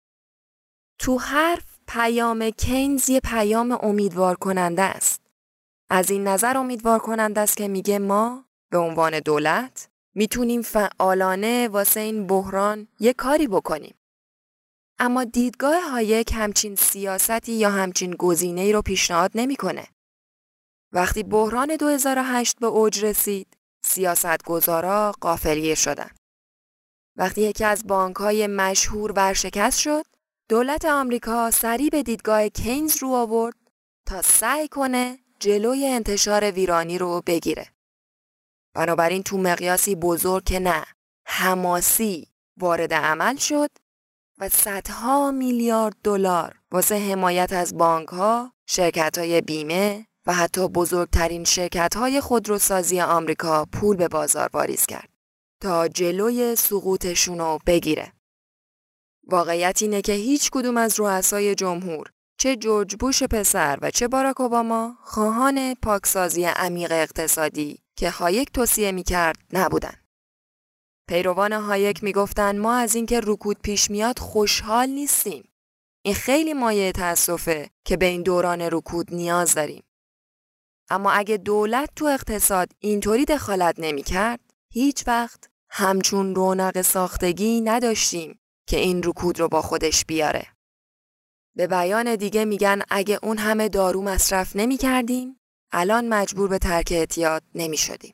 [0.99, 5.21] تو حرف پیام کینز یه پیام امیدوار کننده است.
[5.89, 11.99] از این نظر امیدوار کننده است که میگه ما به عنوان دولت می‌تونیم فعالانه واسه
[11.99, 13.95] این بحران یه کاری بکنیم.
[14.99, 19.87] اما دیدگاه هایک همچین سیاستی یا همچین گزینه ای رو پیشنهاد نمی‌کنه.
[20.91, 26.09] وقتی بحران 2008 به اوج رسید، سیاستگزارا غافلگیر شدن.
[27.15, 27.83] وقتی یکی از
[28.17, 30.03] های مشهور ورشکست شد،
[30.49, 33.55] دولت آمریکا سریع به دیدگاه کینز رو آورد
[34.05, 37.76] تا سعی کنه جلوی انتشار ویرانی رو بگیره.
[38.73, 40.85] بنابراین تو مقیاسی بزرگ که نه
[41.25, 43.69] حماسی وارد عمل شد
[44.39, 51.43] و صدها میلیارد دلار واسه حمایت از بانک ها، شرکت های بیمه و حتی بزرگترین
[51.43, 55.09] شرکت های خودروسازی آمریکا پول به بازار واریز کرد
[55.61, 58.13] تا جلوی سقوطشون رو بگیره.
[59.27, 64.41] واقعیت اینه که هیچ کدوم از رؤسای جمهور چه جورج بوش پسر و چه باراک
[64.41, 69.93] اوباما خواهان پاکسازی عمیق اقتصادی که هایک توصیه می کرد نبودن.
[71.07, 75.49] پیروان هایک می گفتن ما از اینکه رکود پیش میاد خوشحال نیستیم.
[76.05, 79.83] این خیلی مایه تاسفه که به این دوران رکود نیاز داریم.
[80.89, 84.39] اما اگه دولت تو اقتصاد اینطوری دخالت نمی کرد،
[84.73, 90.47] هیچ وقت همچون رونق ساختگی نداشتیم که این رکود رو با خودش بیاره.
[91.55, 95.39] به بیان دیگه میگن اگه اون همه دارو مصرف نمی کردیم،
[95.71, 98.13] الان مجبور به ترک اعتیاد نمی شدیم.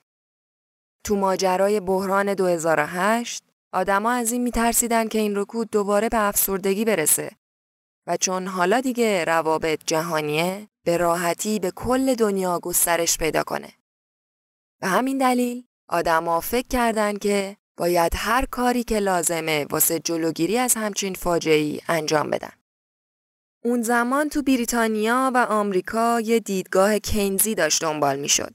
[1.03, 3.43] تو ماجرای بحران 2008
[3.73, 7.31] آدما از این میترسیدن که این رکود دوباره به افسردگی برسه
[8.07, 13.73] و چون حالا دیگه روابط جهانیه به راحتی به کل دنیا گسترش پیدا کنه.
[14.81, 20.73] به همین دلیل آدما فکر کردن که باید هر کاری که لازمه واسه جلوگیری از
[20.73, 22.62] همچین فاجعه‌ای انجام بدن.
[23.65, 28.53] اون زمان تو بریتانیا و آمریکا یه دیدگاه کینزی داشت دنبال می‌شد.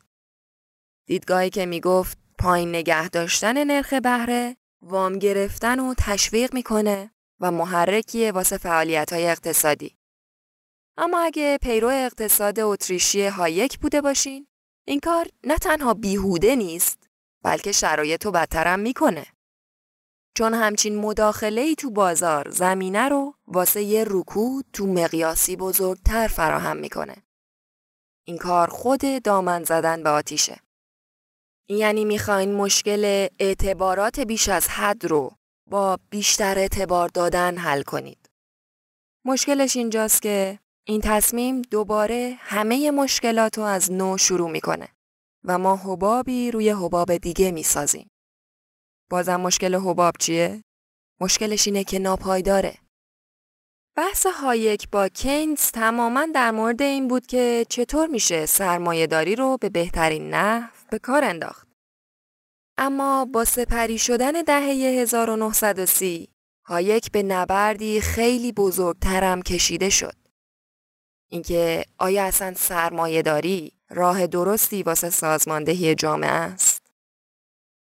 [1.06, 8.32] دیدگاهی که می‌گفت پایین نگه داشتن نرخ بهره وام گرفتن و تشویق می‌کنه و محرکیه
[8.32, 9.96] واسه فعالیت های اقتصادی.
[10.96, 14.46] اما اگه پیرو اقتصاد اتریشی هایک بوده باشین،
[14.84, 17.08] این کار نه تنها بیهوده نیست،
[17.42, 19.26] بلکه شرایط رو بدترم می‌کنه.
[20.38, 26.76] چون همچین مداخله ای تو بازار زمینه رو واسه یه رکود تو مقیاسی بزرگتر فراهم
[26.76, 27.16] می‌کنه.
[28.26, 30.60] این کار خود دامن زدن به آتیشه.
[31.68, 35.30] یعنی می‌خواین مشکل اعتبارات بیش از حد رو
[35.70, 38.30] با بیشتر اعتبار دادن حل کنید.
[39.24, 44.88] مشکلش اینجاست که این تصمیم دوباره همه مشکلات رو از نو شروع می‌کنه
[45.44, 48.10] و ما حبابی روی حباب دیگه می‌سازیم.
[49.10, 50.62] بازم مشکل حباب چیه؟
[51.20, 52.74] مشکلش اینه که ناپایداره.
[53.96, 59.68] بحث هایک با کینز تماما در مورد این بود که چطور میشه سرمایهداری رو به
[59.68, 61.68] بهترین نحو به کار انداخت.
[62.78, 66.28] اما با سپری شدن دهه 1930
[66.66, 70.14] هایک به نبردی خیلی بزرگترم کشیده شد.
[71.30, 76.77] اینکه آیا اصلا سرمایه داری راه درستی واسه سازماندهی جامعه است؟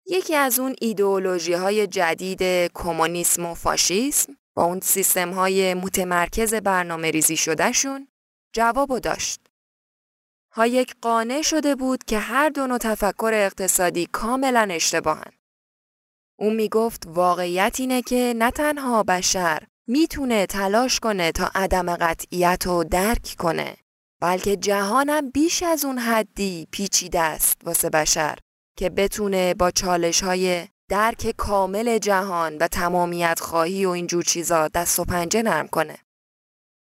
[0.06, 7.12] یکی از اون ایدئولوژی های جدید کمونیسم و فاشیسم با اون سیستم های متمرکز برنامه
[7.12, 8.08] ریزی شده شون
[8.54, 9.39] جوابو داشت.
[10.54, 15.32] هایک قانع شده بود که هر دو نوع تفکر اقتصادی کاملا اشتباهن.
[16.39, 22.64] او می گفت واقعیت اینه که نه تنها بشر می‌تونه تلاش کنه تا عدم قطعیت
[22.66, 23.78] رو درک کنه
[24.22, 28.38] بلکه جهانم بیش از اون حدی پیچیده است واسه بشر
[28.78, 34.99] که بتونه با چالش های درک کامل جهان و تمامیت خواهی و اینجور چیزا دست
[34.99, 35.97] و پنجه نرم کنه.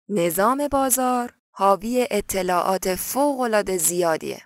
[0.09, 4.41] نظام بازار حاوی اطلاعات فوقالعاده زیادیه.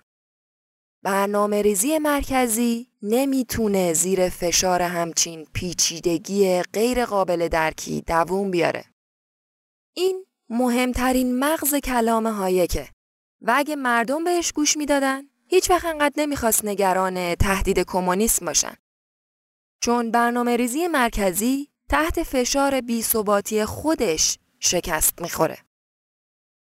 [1.02, 8.84] برنامه ریزی مرکزی نمی‌تونه زیر فشار همچین پیچیدگی غیر قابل درکی دووم بیاره.
[9.94, 12.88] این مهمترین مغز کلام هایکه
[13.40, 18.74] و اگه مردم بهش گوش می‌دادن هیچ وقت انقدر نمی‌خواست نگران تهدید کمونیسم باشن.
[19.82, 25.58] چون برنامه ریزی مرکزی تحت فشار بیثباتی خودش شکست می‌خوره.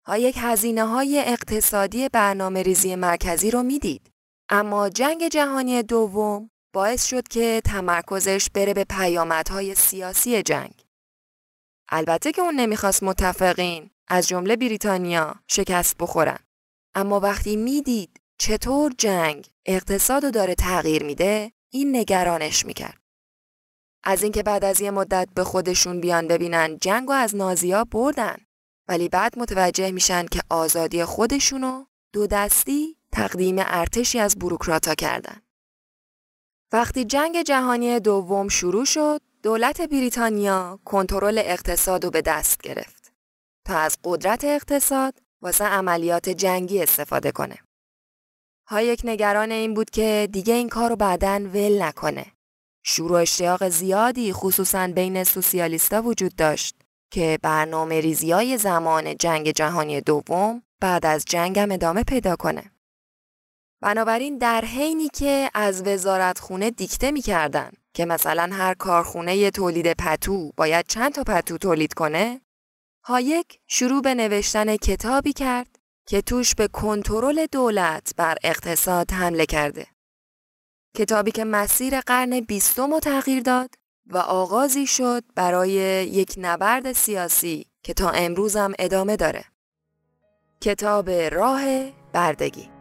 [0.05, 4.11] ها یک هزینه های اقتصادی برنامه ریزی مرکزی رو می‌دید.
[4.49, 10.85] اما جنگ جهانی دوم باعث شد که تمرکزش بره به پیامدهای سیاسی جنگ.
[11.89, 16.39] البته که اون نمی‌خواست متفقین از جمله بریتانیا شکست بخورن.
[16.95, 23.01] اما وقتی می‌دید چطور جنگ اقتصاد رو داره تغییر میده این نگرانش می‌کرد.
[24.03, 28.37] از اینکه بعد از یه مدت به خودشون بیان ببینن جنگ و از نازیا بردن
[28.87, 35.41] ولی بعد متوجه میشن که آزادی خودشونو دو دستی تقدیم ارتشی از بروکراتا کردن.
[36.71, 43.13] وقتی جنگ جهانی دوم شروع شد، دولت بریتانیا کنترل اقتصاد رو به دست گرفت
[43.65, 47.66] تا از قدرت اقتصاد واسه عملیات جنگی استفاده کنه.
[48.69, 52.25] هایک نگران این بود که دیگه این کار رو بعداً ول نکنه.
[52.83, 56.75] شور و اشتیاق زیادی خصوصا بین سوسیالیستا وجود داشت
[57.11, 62.71] که برنامه ریزی های زمان جنگ جهانی دوم بعد از جنگم ادامه پیدا کنه.
[63.81, 70.51] بنابراین در حینی که از وزارت خونه دیکته می‌کردن که مثلا هر کارخونه تولید پتو
[70.57, 72.41] باید چند تا پتو تولید کنه،
[73.03, 75.76] هایک شروع به نوشتن کتابی کرد
[76.07, 79.87] که توش به کنترل دولت بر اقتصاد حمله کرده.
[80.97, 83.69] کتابی که مسیر قرن بیستم رو تغییر داد
[84.05, 85.71] و آغازی شد برای
[86.07, 89.45] یک نبرد سیاسی که تا امروز هم ادامه داره.
[90.61, 91.61] کتاب راه
[92.13, 92.76] بردگی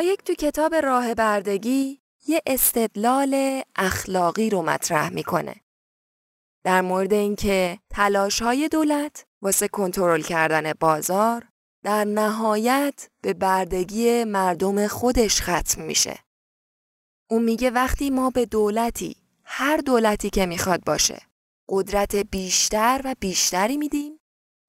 [0.00, 5.54] هایک تو کتاب راه بردگی یه استدلال اخلاقی رو مطرح می‌کنه.
[6.64, 11.48] در مورد اینکه تلاش های دولت واسه کنترل کردن بازار
[11.84, 16.18] در نهایت به بردگی مردم خودش ختم میشه.
[17.30, 21.22] اون میگه وقتی ما به دولتی هر دولتی که می‌خواد باشه
[21.68, 24.20] قدرت بیشتر و بیشتری میدیم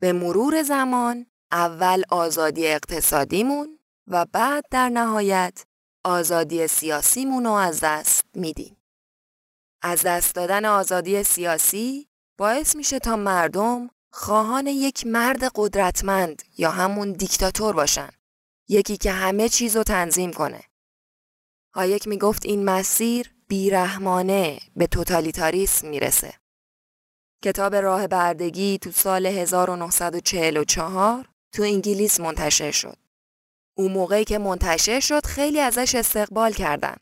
[0.01, 3.77] به مرور زمان اول آزادی اقتصادیمون
[4.12, 5.66] و بعد در نهایت
[6.03, 8.78] آزادی سیاسیمون رو از دست میدیم.
[9.82, 12.07] از دست دادن آزادی سیاسی
[12.38, 18.09] باعث میشه تا مردم خواهان یک مرد قدرتمند یا همون دیکتاتور باشن.
[18.70, 20.64] یکی که همه چیز رو تنظیم کنه.
[21.74, 26.34] هایک می‌گفت این مسیر بیرحمانه به توتالیتاریسم می‌رسه.
[27.43, 33.01] کتاب راه بردگی تو سال 1944 تو انگلیس منتشر شد.
[33.82, 36.95] اون موقعی که منتشر شد خیلی ازش استقبال کردن.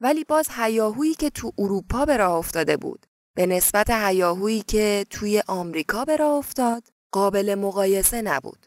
[0.00, 3.06] ولی باز هیاهویی که تو اروپا به راه افتاده بود
[3.36, 6.82] به نسبت هیاهویی که توی آمریکا به راه افتاد
[7.12, 8.66] قابل مقایسه نبود.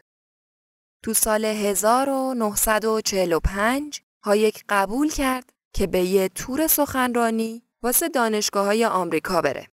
[1.04, 9.40] تو سال 1945 هایک قبول کرد که به یه تور سخنرانی واسه دانشگاه های آمریکا
[9.40, 9.68] بره.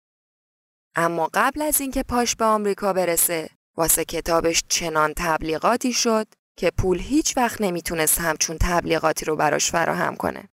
[0.96, 6.26] اما قبل از اینکه پاش به آمریکا برسه واسه کتابش چنان تبلیغاتی شد
[6.60, 10.48] که پول هیچ وقت نمی‌تونست همچون تبلیغاتی رو براش فراهم کنه.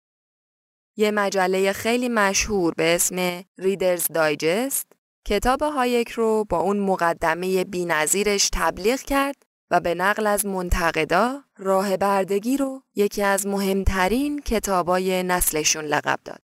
[0.97, 4.93] یه مجله خیلی مشهور به اسم ریدرز دایجست
[5.27, 9.37] کتاب هایک رو با اون مقدمه بینظیرش تبلیغ کرد
[9.71, 16.41] و به نقل از منتقدا راه بردگی رو یکی از مهمترین کتابای نسلشون لقب داد.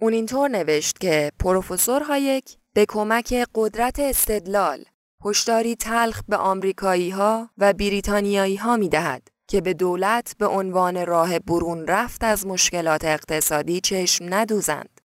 [0.00, 4.84] اون اینطور نوشت که پروفسور هایک به کمک قدرت استدلال
[5.24, 11.06] هشداری تلخ به آمریکایی ها و بریتانیایی ها می دهد که به دولت به عنوان
[11.06, 15.00] راه برون رفت از مشکلات اقتصادی چشم ندوزند.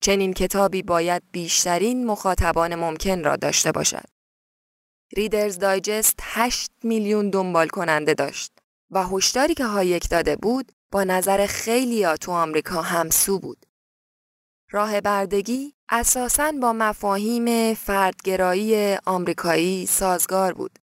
[0.00, 4.06] چنین کتابی باید بیشترین مخاطبان ممکن را داشته باشد.
[5.16, 8.52] ریدرز دایجست 8 میلیون دنبال کننده داشت
[8.90, 13.66] و هشداری که هایک داده بود با نظر خیلیا تو آمریکا همسو بود.
[14.76, 20.78] راه بردگی اساساً با مفاهیم فردگرایی آمریکایی سازگار بود.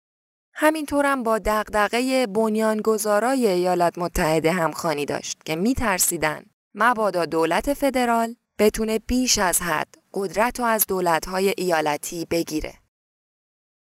[0.53, 6.43] همینطورم با دغدغه بنیانگذارای ایالات متحده همخانی داشت که میترسیدن
[6.75, 12.73] مبادا دولت فدرال بتونه بیش از حد قدرت و از دولتهای ایالتی بگیره.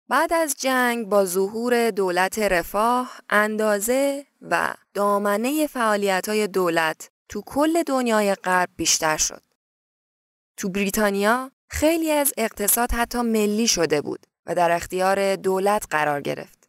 [0.09, 7.83] بعد از جنگ با ظهور دولت رفاه اندازه و دامنه فعالیت های دولت تو کل
[7.83, 9.52] دنیای غرب بیشتر شد.
[10.57, 16.69] تو بریتانیا خیلی از اقتصاد حتی ملی شده بود و در اختیار دولت قرار گرفت.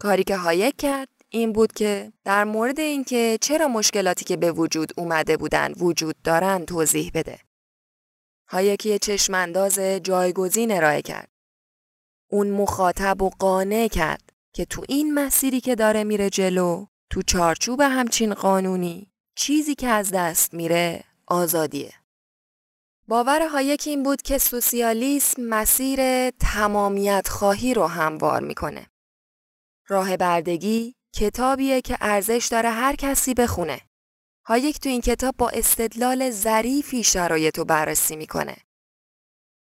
[0.00, 4.92] کاری که هایک کرد این بود که در مورد اینکه چرا مشکلاتی که به وجود
[4.96, 7.38] اومده بودن وجود دارن توضیح بده.
[8.48, 11.28] هایکی چشمانداز جایگزین ارائه کرد.
[12.30, 17.80] اون مخاطب و قانع کرد که تو این مسیری که داره میره جلو تو چارچوب
[17.80, 22.01] همچین قانونی چیزی که از دست میره آزادیه.
[23.12, 28.86] باور هایک این بود که سوسیالیسم مسیر تمامیت خواهی رو هموار می‌کنه.
[29.88, 33.80] راه بردگی کتابیه که ارزش داره هر کسی بخونه.
[34.46, 38.56] هایک تو این کتاب با استدلال ظریفی شرایط رو بررسی می‌کنه.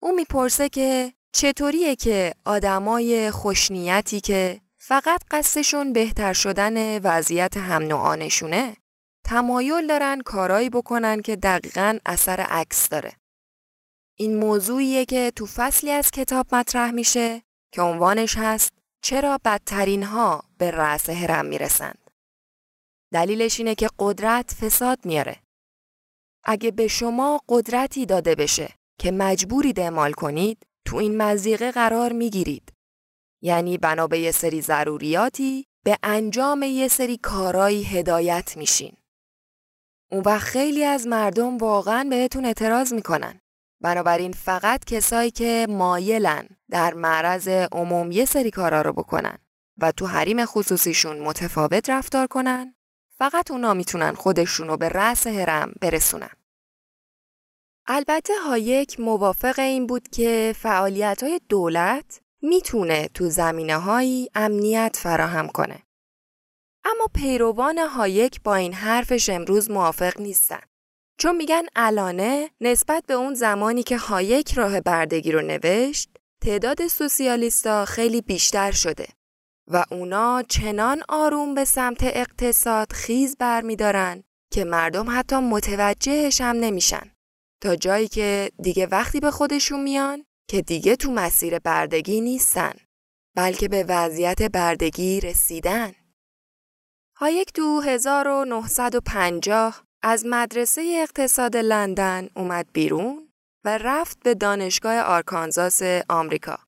[0.02, 8.76] او می‌پرسه که چطوریه که آدمای خوش‌نیتی که فقط قصدشون بهتر شدن وضعیت هم نوعانشونه
[9.24, 13.19] تمایل دارن کارایی بکنن که دقیقا اثر عکس داره.
[14.20, 17.42] این موضوعیه که تو فصلی از کتاب مطرح میشه
[17.72, 22.10] که عنوانش هست چرا بدترین ها به رأس هرم می‌رسند.
[23.12, 25.36] دلیلش اینه که قدرت فساد میاره.
[26.44, 32.72] اگه به شما قدرتی داده بشه که مجبورید اعمال کنید تو این مزیقه قرار می‌گیرید.
[33.42, 38.96] یعنی بنا به یه سری ضروریاتی به انجام یه سری کارایی هدایت میشین.
[40.10, 43.40] اون وقت خیلی از مردم واقعا بهتون اعتراض می‌کنن.
[43.80, 49.38] بنابراین فقط کسایی که مایلن در معرض عموم یه سری کارا رو بکنن
[49.78, 52.74] و تو حریم خصوصیشون متفاوت رفتار کنن
[53.18, 56.30] فقط اونا می‌تونن خودشون رو به رأس هرم برسونن.
[57.86, 65.48] البته هایک موافق این بود که فعالیت های دولت می‌تونه تو زمینه های امنیت فراهم
[65.48, 65.82] کنه.
[66.84, 70.69] اما پیروان هایک با این حرفش امروز موافق نیستن.
[71.20, 76.10] چون میگن الانه نسبت به اون زمانی که هایک راه بردگی رو نوشت
[76.42, 79.06] تعداد سوسیالیستا خیلی بیشتر شده
[79.70, 87.10] و اونا چنان آروم به سمت اقتصاد خیز برمیدارن که مردم حتی متوجهش هم نمیشن
[87.62, 92.72] تا جایی که دیگه وقتی به خودشون میان که دیگه تو مسیر بردگی نیستن
[93.36, 95.92] بلکه به وضعیت بردگی رسیدن.
[97.16, 103.28] هایک تو 1950 از مدرسه اقتصاد لندن اومد بیرون
[103.64, 106.58] و رفت به دانشگاه آرکانزاس آمریکا.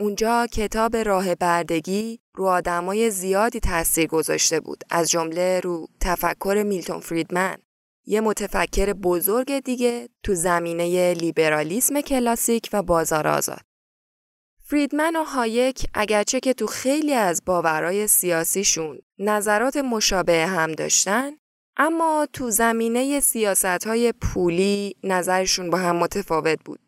[0.00, 7.00] اونجا کتاب راه بردگی رو آدمای زیادی تاثیر گذاشته بود از جمله رو تفکر میلتون
[7.00, 7.56] فریدمن
[8.06, 13.60] یه متفکر بزرگ دیگه تو زمینه لیبرالیسم کلاسیک و بازار آزاد.
[14.64, 21.32] فریدمن و هایک اگرچه که تو خیلی از باورای سیاسیشون نظرات مشابه هم داشتن
[21.76, 26.80] اما تو زمینه سیاست های پولی نظرشون با هم متفاوت بود.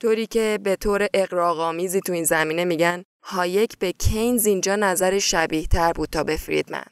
[0.00, 5.66] طوری که به طور اغراق‌آمیزی تو این زمینه میگن هایک به کینز اینجا نظر شبیه
[5.66, 6.84] تر بود تا به فریدمن.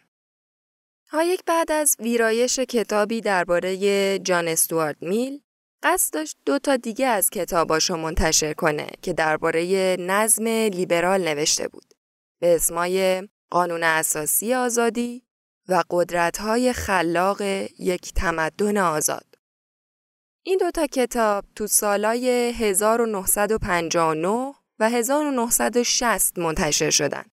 [1.10, 5.40] هایک بعد از ویرایش کتابی درباره جان استوارت میل
[5.82, 11.94] قصد داشت دو تا دیگه از کتاباشو منتشر کنه که درباره نظم لیبرال نوشته بود
[12.40, 15.27] به اسمای قانون اساسی آزادی
[15.68, 17.42] و قدرت‌های خلاق
[17.78, 19.24] یک تمدن آزاد.
[20.42, 27.24] این دوتا کتاب تو سالای 1959 و 1960 منتشر شدن.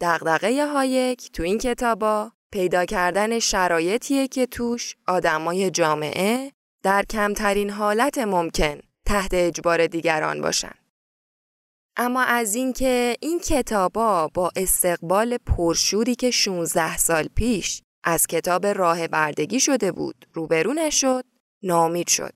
[0.00, 8.18] دغدغه هایک تو این کتابا پیدا کردن شرایطیه که توش آدمای جامعه در کمترین حالت
[8.18, 10.74] ممکن تحت اجبار دیگران باشن.
[11.96, 19.08] اما از اینکه این کتابا با استقبال پرشوری که 16 سال پیش از کتاب راه
[19.08, 21.24] بردگی شده بود روبرو نشد
[21.62, 22.32] نامید شد.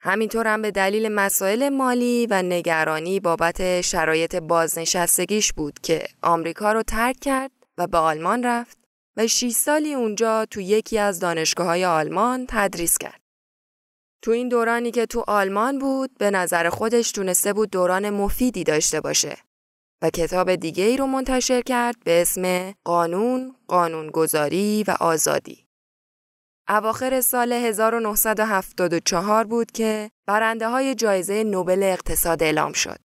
[0.00, 6.82] همینطور هم به دلیل مسائل مالی و نگرانی بابت شرایط بازنشستگیش بود که آمریکا رو
[6.82, 8.78] ترک کرد و به آلمان رفت
[9.16, 13.17] و 6 سالی اونجا تو یکی از دانشگاه های آلمان تدریس کرد.
[14.22, 19.00] تو این دورانی که تو آلمان بود به نظر خودش تونسته بود دوران مفیدی داشته
[19.00, 19.36] باشه
[20.02, 25.66] و کتاب دیگه ای رو منتشر کرد به اسم قانون، قانونگذاری و آزادی.
[26.68, 32.98] اواخر سال 1974 بود که برنده های جایزه نوبل اقتصاد اعلام شد.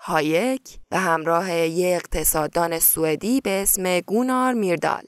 [0.00, 5.04] هایک به همراه یک اقتصاددان سوئدی به اسم گونار میردال.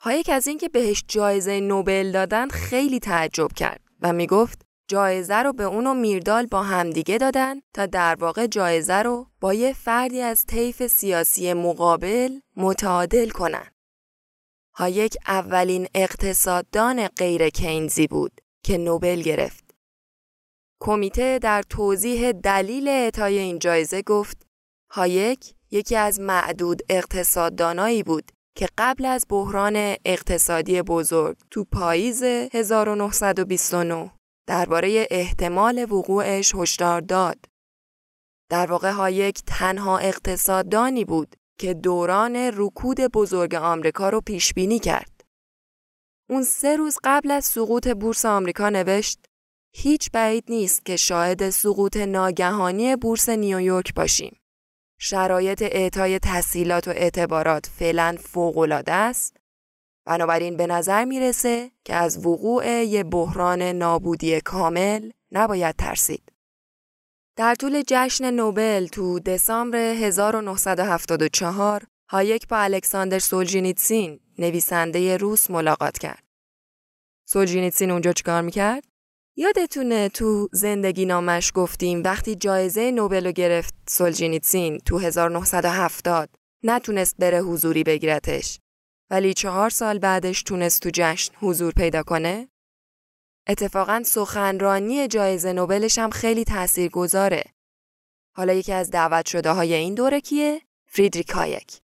[0.00, 5.64] هایک از اینکه بهش جایزه نوبل دادن خیلی تعجب کرد و می‌گفت جایزه رو به
[5.64, 10.44] اون و میردال با همدیگه دادن تا در واقع جایزه رو با یه فردی از
[10.44, 13.70] طیف سیاسی مقابل متعادل کنن.
[14.74, 19.74] هایک اولین اقتصاددان غیر کینزی بود که نوبل گرفت.
[20.80, 24.46] کمیته در توضیح دلیل اعطای این جایزه گفت
[24.90, 34.12] هایک یکی از معدود اقتصاددانایی بود که قبل از بحران اقتصادی بزرگ تو پاییز 1929
[34.48, 37.44] درباره احتمال وقوعش هشدار داد.
[38.50, 45.20] در واقع هایک تنها اقتصاددانی بود که دوران رکود بزرگ آمریکا رو پیش بینی کرد.
[46.30, 49.18] اون سه روز قبل از سقوط بورس آمریکا نوشت
[49.74, 54.36] هیچ بعید نیست که شاهد سقوط ناگهانی بورس نیویورک باشیم.
[54.98, 59.36] شرایط اعطای تسهیلات و اعتبارات فعلا فوق‌العاده است
[60.06, 66.32] بنابراین به نظر می‌رسه که از وقوع یه بحران نابودی کامل نباید ترسید.
[67.36, 76.24] در طول جشن نوبل تو دسامبر 1974 هایک با الکساندر سولجینیتسین نویسنده روس ملاقات کرد.
[77.28, 78.84] سولجینیتسین اونجا چیکار می‌کرد؟
[79.38, 86.30] یادتونه تو زندگی نامش گفتیم وقتی جایزه نوبل رو گرفت سولجینیتسین تو 1970
[86.62, 88.60] نتونست بره حضوری بگیرتش
[89.10, 92.48] ولی چهار سال بعدش تونست تو جشن حضور پیدا کنه؟
[93.48, 97.44] اتفاقا سخنرانی جایزه نوبلش هم خیلی تأثیر گذاره.
[98.36, 101.80] حالا یکی از دعوت شده های این دوره کیه؟ فریدریک هایک.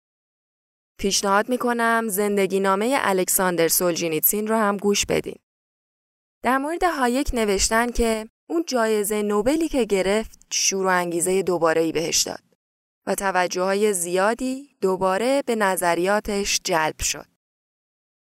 [0.98, 5.41] پیشنهاد می‌کنم زندگی نامه الکساندر سولجینیتسین رو هم گوش بدین.
[6.43, 11.93] در مورد هایک نوشتن که اون جایزه نوبلی که گرفت شور و انگیزه دوباره ای
[11.93, 12.43] بهش داد
[13.07, 17.26] و توجه های زیادی دوباره به نظریاتش جلب شد.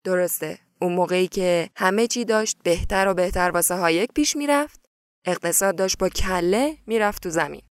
[0.03, 4.79] درسته اون موقعی که همه چی داشت بهتر و بهتر واسه هایک پیش می‌رفت
[5.25, 7.61] اقتصاد داشت با کله می‌رفت تو زمین.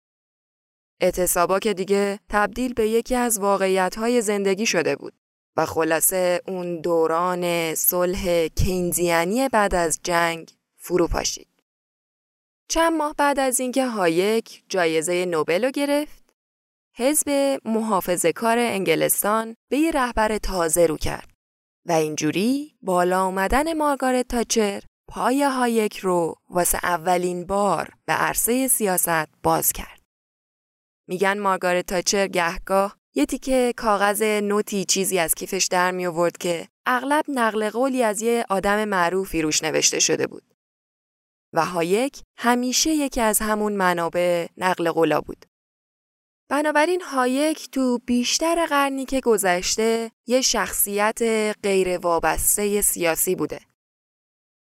[1.00, 5.12] اعتصابا که دیگه تبدیل به یکی از واقعیت های زندگی شده بود.
[5.56, 11.48] و خلاصه اون دوران صلح کینزیانی بعد از جنگ فرو پاشید.
[12.68, 16.24] چند ماه بعد از اینکه هایک جایزه نوبل رو گرفت،
[16.96, 21.30] حزب محافظه کار انگلستان به یه رهبر تازه رو کرد
[21.86, 29.28] و اینجوری بالا آمدن مارگارت تاچر پای هایک رو واسه اولین بار به عرصه سیاست
[29.42, 30.00] باز کرد.
[31.08, 36.36] میگن مارگارت تاچر گهگاه یه تیکه کاغذ note ی چیزی از کیفش در می آورد
[36.36, 40.42] که اغلب نقل قولی از یه آدم معروفی روش نوشته شده بود.
[41.52, 45.46] و هایک همیشه یکی از همون منابع نقل قولا بود.
[46.50, 51.18] بنابراین هایک تو بیشتر قرنی که گذشته یه شخصیت
[51.62, 53.60] غیر وابسته سیاسی بوده.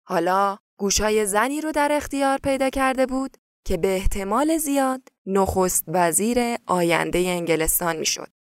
[0.07, 3.37] حالا گوشای زنی رو در اختیار پیدا کرده بود
[3.67, 8.34] که به احتمال زیاد نخست وزیر آینده انگلستان می‌شد.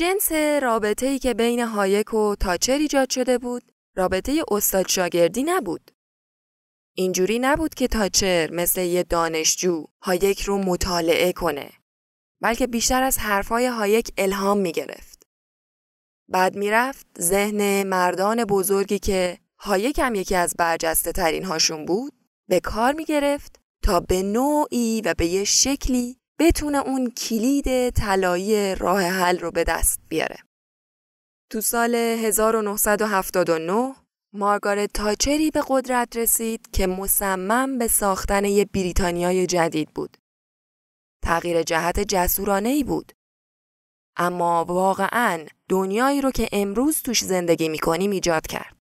[0.00, 0.32] جنس
[0.62, 3.62] رابطه ای که بین هایک و تاچر ایجاد شده بود
[3.96, 5.90] رابطه استاد شاگردی نبود.
[6.96, 11.70] اینجوری نبود که تاچر مثل یه دانشجو هایک رو مطالعه کنه
[12.42, 15.26] بلکه بیشتر از حرفای هایک الهام می گرفت.
[16.28, 22.12] بعد می‌رفت ذهن مردان بزرگی که هایک هم یکی از برجسته ترین هاشون بود
[22.48, 28.74] به کار می گرفت تا به نوعی و به یه شکلی بتونه اون کلید طلایی
[28.74, 30.38] راه حل رو به دست بیاره.
[31.52, 33.94] تو سال 1979
[34.34, 40.16] مارگارت تاچری به قدرت رسید که مصمم به ساختن یه بریتانیای جدید بود.
[41.24, 43.12] تغییر جهت جسورانه ای بود.
[44.16, 48.76] اما واقعا دنیایی رو که امروز توش زندگی می‌کنیم ایجاد کرد.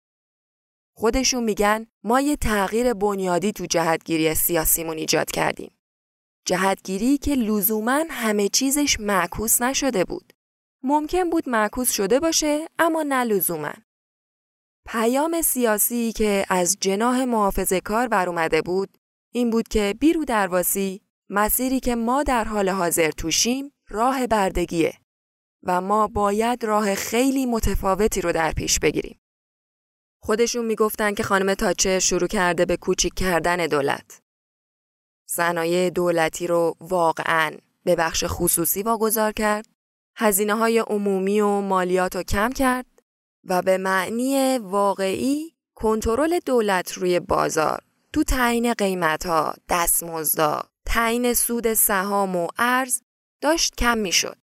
[0.97, 5.74] خودشون میگن ما یه تغییر بنیادی تو جهتگیری سیاسیمون ایجاد کردیم.
[6.46, 10.34] جهتگیری که لزوما همه چیزش معکوس نشده بود.
[10.84, 13.74] ممکن بود معکوس شده باشه اما نه لزوما.
[14.86, 18.98] پیام سیاسی که از جناح محافظه کار بر اومده بود
[19.34, 24.93] این بود که بیرو درواسی مسیری که ما در حال حاضر توشیم راه بردگیه
[25.64, 29.20] و ما باید راه خیلی متفاوتی رو در پیش بگیریم.
[30.22, 34.24] خودشون می‌گفتن که خانم تاچر شروع کرده به کوچیک کردن دولت.
[35.36, 37.52] صنایع دولتی رو واقعا
[37.84, 39.66] به بخش خصوصی واگذار کرد،
[40.18, 42.86] هزینه های عمومی و مالیات رو کم کرد
[43.44, 47.82] و به معنی واقعی کنترل دولت روی بازار
[48.14, 53.02] تو تعیین قیمتها، دستمزدا، تعیین سود سهام و ارز
[53.42, 54.38] داشت کم می‌شد.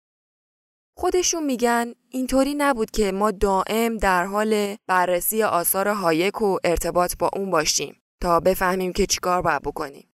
[0.97, 7.29] خودشون میگن اینطوری نبود که ما دائم در حال بررسی آثار هایک و ارتباط با
[7.35, 10.08] اون باشیم تا بفهمیم که چیکار باید بکنیم.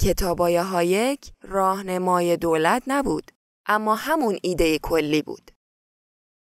[0.00, 3.30] کتابای هایک راهنمای دولت نبود
[3.66, 5.50] اما همون ایده کلی بود.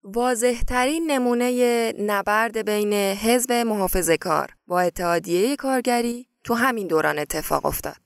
[0.04, 7.98] واضحترین نمونه نبرد بین حزب محافظه کار با اتحادیه کارگری تو همین دوران اتفاق افتاد.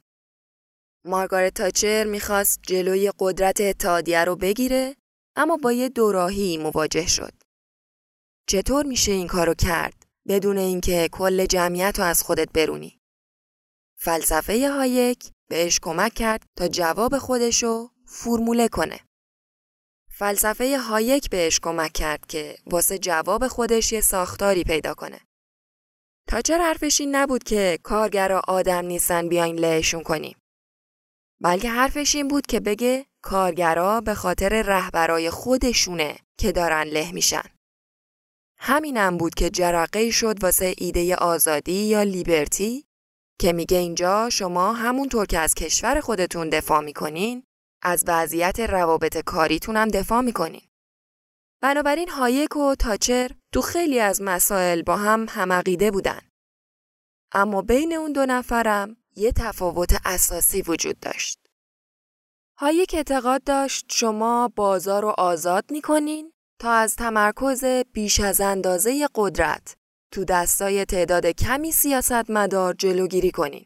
[1.06, 4.96] مارگارت تاچر می‌خواست جلوی قدرت اتحادیه رو بگیره
[5.36, 7.34] اما با یه دوراهی مواجه شد.
[8.48, 12.99] چطور میشه این کارو کرد بدون اینکه کل جمعیت رو از خودت برونی؟
[14.02, 19.00] فلسفه هایک بهش کمک کرد تا جواب خودشو فرموله کنه.
[20.12, 25.20] فلسفه هایک بهش کمک کرد که واسه جواب خودش یه ساختاری پیدا کنه.
[26.28, 30.38] تاچر حرفش این نبود که کارگرا آدم نیستن بیاین لهشون کنیم.
[31.42, 37.44] بلکه حرفش این بود که بگه کارگرا به خاطر رهبرای خودشونه که دارن له میشن.
[38.58, 42.89] همینم بود که جرقه شد واسه ایده آزادی یا liberty
[43.40, 47.44] که میگه اینجا شما همونطور که از کشور خودتون دفاع می‌کنین
[47.82, 50.62] از وضعیت روابط کاریتون هم دفاع می‌کنین.
[51.62, 56.22] بنابراین هایک و تاچر تو خیلی از مسائل با هم همعقیده بودن.
[57.32, 61.40] اما بین اون دو نفرم یه تفاوت اساسی وجود داشت.
[62.58, 69.79] هایک اعتقاد داشت شما بازار رو آزاد می‌کنین تا از تمرکز بیش از اندازه قدرت
[70.12, 73.66] تو دستای تعداد کمی سیاستمدار جلوگیری کنین.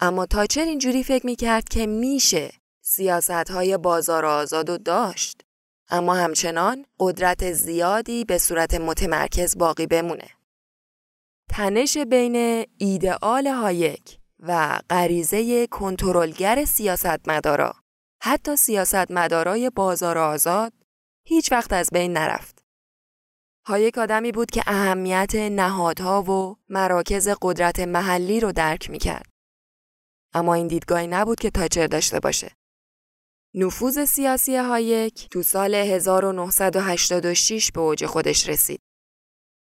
[0.00, 5.42] اما تاچر اینجوری فکر می‌کرد که میشه سیاست های بازار آزاد و داشت
[5.88, 10.28] اما همچنان قدرت زیادی به صورت متمرکز باقی بمونه.
[11.50, 17.74] تنش بین ایدئال هایک و غریزه کنترلگر سیاستمدارا
[18.22, 20.72] حتی سیاستمدارای بازار آزاد
[21.26, 22.55] هیچ وقت از بین نرفت.
[23.68, 29.26] هایک آدمی بود که اهمیت نهادها و مراکز قدرت محلی رو درک می‌کرد.
[30.34, 32.52] اما این دیدگاهی نبود که تاچر داشته باشه.
[33.54, 38.80] نفوذ سیاسی هایک تو سال 1986 به اوج خودش رسید.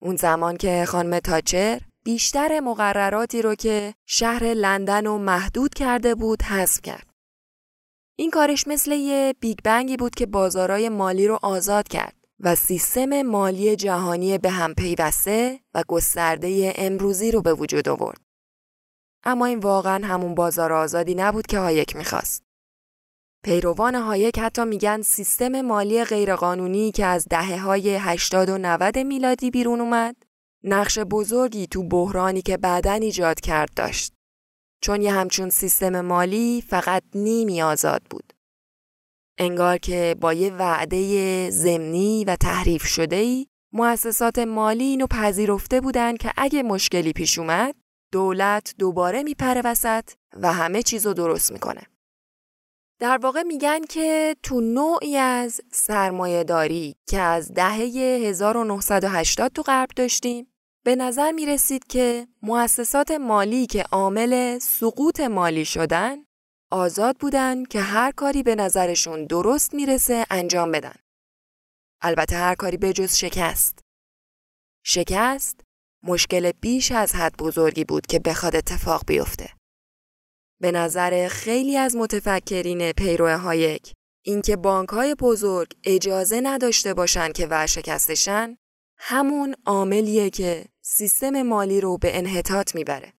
[0.01, 6.41] اون زمان که خانم تاچر بیشتر مقرراتی رو که شهر لندن رو محدود کرده بود
[6.41, 7.07] حذف کرد.
[8.17, 12.55] این کارش مثل یه big bang ی بود که بازارای مالی رو آزاد کرد و
[12.55, 18.21] سیستم مالی جهانی به هم پیوسته و گسترده امروزی رو به وجود آورد.
[19.23, 22.43] اما این واقعا همون بازار آزادی نبود که هایک می‌خواست.
[23.43, 29.51] پیروان هایک حتی میگن سیستم مالی غیرقانونی که از دهه های 80 و 90 میلادی
[29.51, 30.15] بیرون اومد
[30.63, 34.13] نقش بزرگی تو بحرانی که بعدا ایجاد کرد داشت.
[34.81, 38.33] چون یه همچون سیستم مالی فقط نیمی آزاد بود.
[39.39, 46.15] انگار که با یه وعده زمینی و تحریف شده ای مؤسسات مالی اینو پذیرفته بودن
[46.17, 47.75] که اگه مشکلی پیش اومد
[48.11, 50.09] دولت دوباره میپره وسط
[50.41, 51.81] و همه چیز رو درست می‌کنه.
[52.99, 57.79] در واقع میگن که تو نوعی از سرمایه داری که از دهه
[58.29, 60.47] 1980 تو غرب داشتیم
[60.85, 66.17] به نظر می رسید که مؤسسات مالی که عامل سقوط مالی شدن
[66.71, 70.95] آزاد بودن که هر کاری به نظرشون درست می‌رسه انجام بدن.
[72.01, 73.79] البته هر کاری به جز شکست.
[74.85, 75.61] شکست
[76.03, 79.49] مشکل بیش از حد بزرگی بود که بخواد اتفاق بیفته.
[80.61, 83.93] به نظر خیلی از متفکرین پیرو هایک
[84.25, 88.57] اینکه بانک های بزرگ اجازه نداشته باشند که ورشکستشن
[88.97, 93.13] همون عاملیه که سیستم مالی رو به انحطاط می‌بره.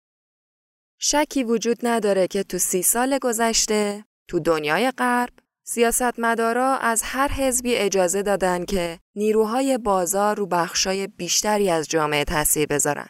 [1.03, 5.32] شکی وجود نداره که تو سی سال گذشته تو دنیای غرب
[5.66, 12.66] سیاستمدارا از هر حزبی اجازه دادن که نیروهای بازار رو بخشای بیشتری از جامعه تاثیر
[12.66, 13.09] بذارن.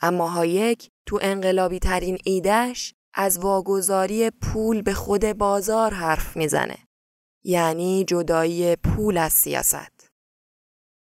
[0.00, 6.78] اما هایک تو انقلابی ترین ایدهش از واگذاری پول به خود بازار حرف می‌زنه.
[7.44, 10.08] یعنی جدایی پول از سیاست.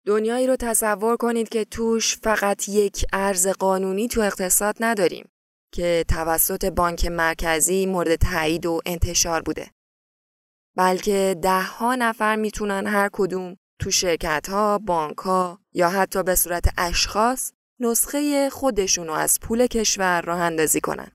[0.06, 5.33] دنیایی رو تصور کنید که توش فقط یک ارز قانونی تو اقتصاد نداریم
[5.74, 9.68] که توسط بانک مرکزی مورد تایید و انتشار بوده.
[10.78, 16.36] بلکه ده ها نفر می‌تونن هر کدوم تو شرکت ها، بانک ها یا حتی به
[16.36, 21.12] صورت اشخاص نسخه خودشونو از پول کشور راه اندازی کنن.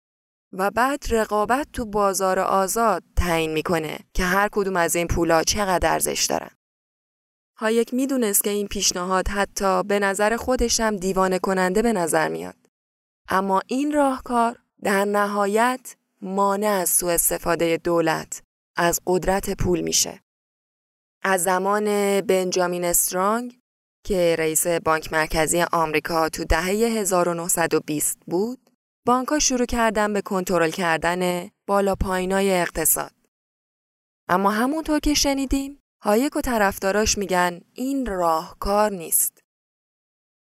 [0.53, 5.93] و بعد رقابت تو بازار آزاد تعیین می‌کنه که هر کدوم از این پولا چقدر
[5.93, 6.51] ارزش دارن.
[7.57, 12.68] هایک می‌دونست که این پیشنهاد حتی به نظر خودشم دیوانه کننده به نظر میاد.
[13.29, 18.43] اما این راهکار در نهایت مانع از سوء استفاده دولت
[18.77, 20.23] از قدرت پول میشه.
[21.23, 21.85] از زمان
[22.21, 23.61] بنجامین استرانگ
[24.05, 28.71] که رئیس بانک مرکزی آمریکا تو دهه 1920 بود،
[29.07, 33.13] بانکها شروع کردن به کنترل کردن بالا پایینای اقتصاد.
[34.29, 39.43] اما همونطور که شنیدیم، هایک و طرفداراش میگن این راهکار نیست.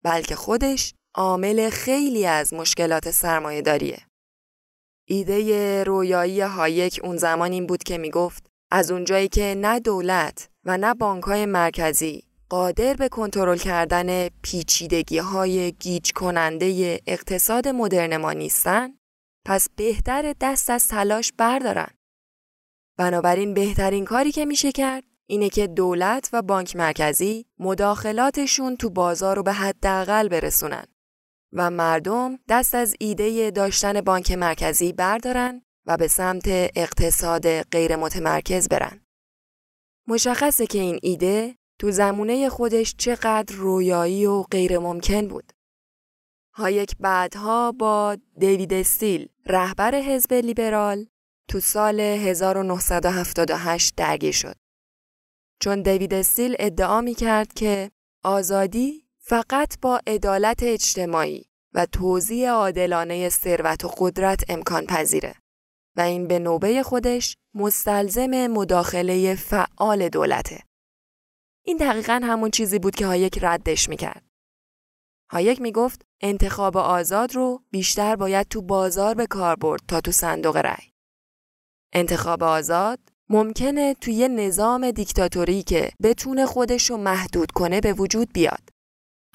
[0.04, 3.98] بلکه خودش عامل خیلی از مشکلات سرمایه داریه.
[5.08, 10.78] ایده رویایی هایک اون زمان این بود که می‌گفت از اونجایی که نه دولت و
[10.78, 18.90] نه بانکهای مرکزی قادر به کنترل کردن پیچیدگی های گیج کننده اقتصاد مدرن ما نیستن
[19.46, 21.90] پس بهتر دست از تلاش بردارن.
[22.98, 29.36] بنابراین بهترین کاری که میشه کرد اینه که دولت و بانک مرکزی مداخلاتشون تو بازار
[29.36, 30.86] رو به حداقل برسونن
[31.56, 36.44] و مردم دست از ایده داشتن بانک مرکزی بردارن و به سمت
[36.76, 39.00] اقتصاد غیر متمرکز برن.
[40.08, 45.52] مشخصه که این ایده تو زمونه خودش چقدر رویایی و غیر ممکن بود.
[46.54, 51.06] هایک بعدها با دیوید استیل رهبر حزب لیبرال
[51.48, 54.56] تو سال 1978 درگیر شد.
[55.60, 57.90] چون دیوید استیل ادعا می کرد که
[58.24, 65.34] آزادی فقط با عدالت اجتماعی و توزیع عادلانه ثروت و قدرت امکان پذیره
[65.96, 70.62] و این به نوبه خودش مستلزم مداخله فعال دولته.
[71.64, 74.24] این دقیقا همون چیزی بود که هایک ردش می‌کرد.
[75.30, 80.56] هایک می‌گفت انتخاب آزاد رو بیشتر باید تو بازار به کار برد تا تو صندوق
[80.56, 80.92] رأی.
[81.92, 82.98] انتخاب آزاد
[83.28, 88.75] ممکنه توی نظام دیکتاتوری که بتونه خودش رو محدود کنه به وجود بیاد.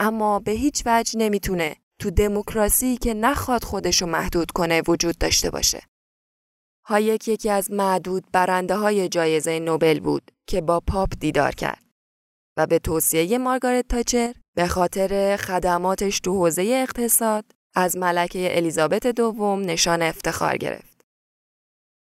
[0.03, 5.49] اما به هیچ وجه نمی‌تونه تو دموکراسی که نخواد خودش رو محدود کنه وجود داشته
[5.49, 5.83] باشه.
[6.85, 11.83] هایک یکی از معدود برنده های جایزه نوبل بود که با پاپ دیدار کرد.
[12.57, 17.45] و به توصیه مارگارت تاچر به خاطر خدماتش تو حوزه اقتصاد
[17.75, 21.01] از ملکه الیزابت دوم نشان افتخار گرفت.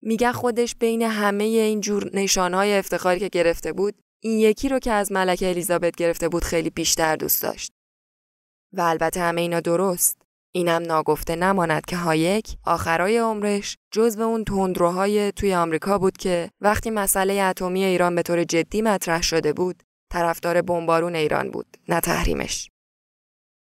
[0.03, 4.91] میگه خودش بین همه این جور نشانهای افتخاری که گرفته بود این یکی رو که
[4.91, 7.78] از ملکه الیزابت گرفته بود خیلی بیشتر دوست داشت.
[8.73, 10.21] و البته همه اینا درست.
[10.51, 16.89] اینم ناگفته نماند که هایک آخرای عمرش جزو اون تندروهای توی آمریکا بود که وقتی
[16.89, 22.69] مسئله اتمی ایران به طور جدی مطرح شده بود طرفدار بمبارون ایران بود نه تحریمش.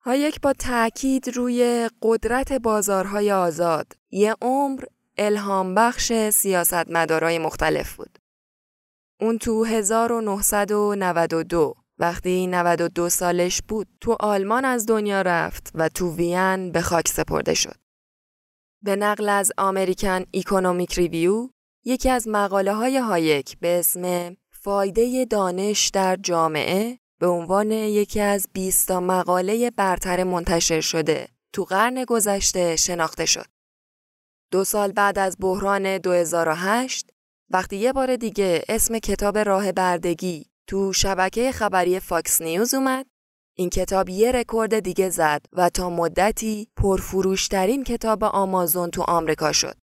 [0.01, 4.83] هایک با تاکید روی قدرت بازارهای آزاد یه عمر
[5.17, 8.19] الهام بخش سیاستمدارای مختلف بود.
[9.21, 16.71] اون تو 1992 وقتی 92 سالش بود تو آلمان از دنیا رفت و تو وین
[16.71, 17.75] به خاک سپرده شد.
[18.83, 21.49] به نقل از American Economic Review
[21.85, 28.47] یکی از مقاله های هایک به اسم فایده دانش در جامعه به عنوان یکی از
[28.53, 33.45] 20 مقاله برتر منتشر شده تو قرن گذشته شناخته شد.
[34.51, 37.09] دو سال بعد از بحران 2008
[37.49, 43.05] وقتی یه بار دیگه اسم کتاب راه بردگی تو شبکه خبری فاکس نیوز اومد
[43.57, 49.75] این کتاب یه رکورد دیگه زد و تا مدتی پرفروشترین کتاب آمازون تو آمریکا شد.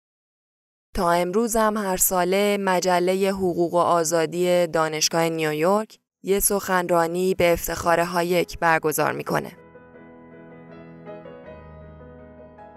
[0.94, 8.00] تا امروز هم هر ساله مجله حقوق و آزادی دانشگاه نیویورک یه سخنرانی به افتخار
[8.00, 9.52] هایک برگزار می‌کنه.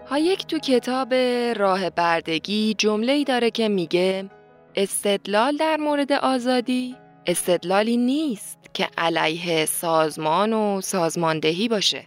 [0.06, 1.14] هایک تو کتاب
[1.56, 4.30] راه بردگی جمله ای داره که میگه
[4.74, 6.96] استدلال در مورد آزادی
[7.28, 12.04] استدلالی نیست که علیه سازمان و سازماندهی باشه.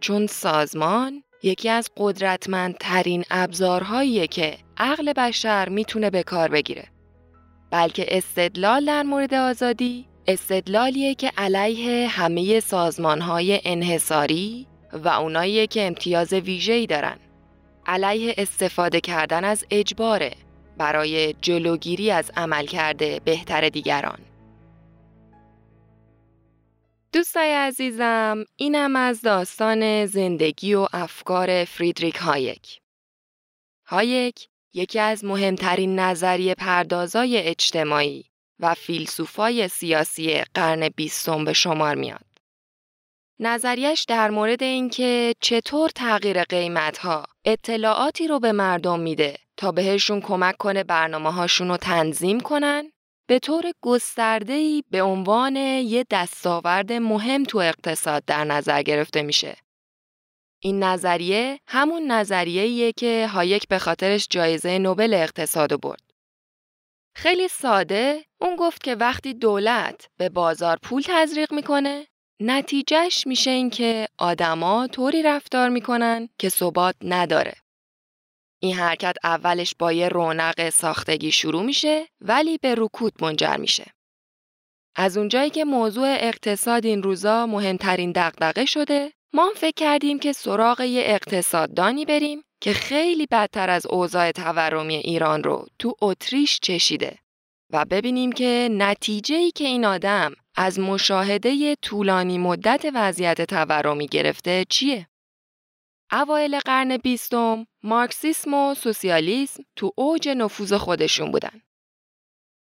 [0.00, 6.84] چون سازمان یکی از قدرتمندترین ابزارهاییه که عقل بشر می‌تونه به کار بگیره.
[7.70, 16.32] بلکه استدلال در مورد آزادی استدلالیه که علیه همه سازمانهای انحصاری و اونایی که امتیاز
[16.32, 17.18] ویژه‌ای دارن.
[17.86, 20.32] علیه استفاده کردن از اجباره
[20.78, 24.18] برای جلوگیری از عمل کرده بهتر دیگران.
[27.12, 32.80] دوستای عزیزم اینم از داستان زندگی و افکار فریدریک هایک.
[33.86, 38.24] هایک یکی از مهمترین نظریه پردازای اجتماعی
[38.60, 42.24] و فیلسوفای سیاسی قرن بیستم به شمار میاد.
[43.40, 50.56] نظریش در مورد اینکه چطور تغییر قیمتها اطلاعاتی رو به مردم میده تا بهشون کمک
[50.56, 52.92] کنه برنامه هاشون رو تنظیم کنن
[53.28, 59.56] به طور گسترده‌ای به عنوان یه دستاورد مهم تو اقتصاد در نظر گرفته میشه.
[60.62, 66.02] این نظریه همون نظریه‌ایه که هایک به خاطرش جایزه نوبل اقتصاد برد.
[67.16, 72.06] خیلی ساده اون گفت که وقتی دولت به بازار پول تزریق می‌کنه
[72.40, 77.54] نتیجهش میشه این که آدما طوری رفتار می‌کنن که ثبات نداره.
[78.60, 83.86] این حرکت اولش با یه رونق ساختگی شروع میشه ولی به رکود منجر میشه.
[84.96, 90.80] از اونجایی که موضوع اقتصاد این روزا مهمترین دغدغه شده، ما فکر کردیم که سراغ
[90.80, 97.18] یه اقتصاددانی بریم که خیلی بدتر از اوضاع تورمی ایران رو تو اتریش چشیده
[97.72, 104.64] و ببینیم که نتیجه ای که این آدم از مشاهده طولانی مدت وضعیت تورمی گرفته
[104.68, 105.08] چیه؟
[106.12, 111.62] اوایل قرن بیستم مارکسیسم و سوسیالیسم تو اوج نفوذ خودشون بودن.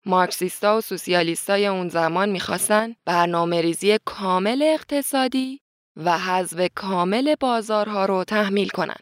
[0.06, 5.60] مارکسیستا و سوسیالیستای اون زمان می‌خواستن برنامه ریزی کامل اقتصادی
[5.96, 9.00] و حذف کامل بازارها رو تحمیل کنن.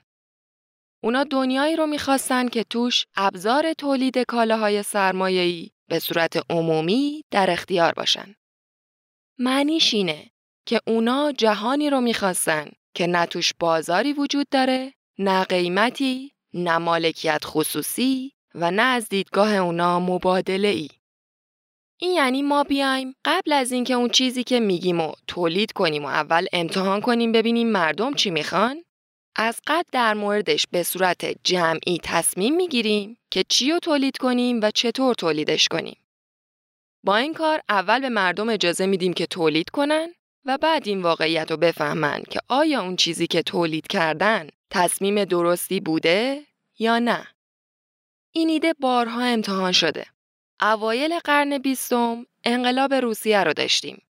[1.05, 7.93] اونا دنیایی رو می‌خواستن که توش ابزار تولید کالاهای سرمایه‌ای به صورت عمومی در اختیار
[7.93, 8.35] باشن.
[9.39, 10.31] معنیش اینه
[10.67, 17.41] که اونا جهانی رو می‌خواستن که نه توش بازاری وجود داره، نه قیمتی، نه مالکیت
[17.45, 20.89] خصوصی و نه از دیدگاه اونا مبادله ای.
[22.01, 26.09] این یعنی ما بیایم قبل از اینکه اون چیزی که میگیم و تولید کنیم و
[26.09, 28.85] اول امتحان کنیم ببینیم مردم چی می‌خوان
[29.37, 34.71] از قبل در موردش به صورت جمعی تصمیم می‌گیریم که چی رو تولید کنیم و
[34.71, 35.97] چطور تولیدش کنیم.
[37.05, 40.15] با این کار اول به مردم اجازه میدیم که تولید کنن
[40.45, 45.81] و بعد این واقعیت رو بفهمن که آیا اون چیزی که تولید کردن تصمیم درستی
[45.81, 46.47] بوده
[46.79, 47.27] یا نه.
[48.33, 50.07] این ایده بارها امتحان شده.
[50.61, 54.03] اوایل قرن بیستم انقلاب روسیه رو داشتیم.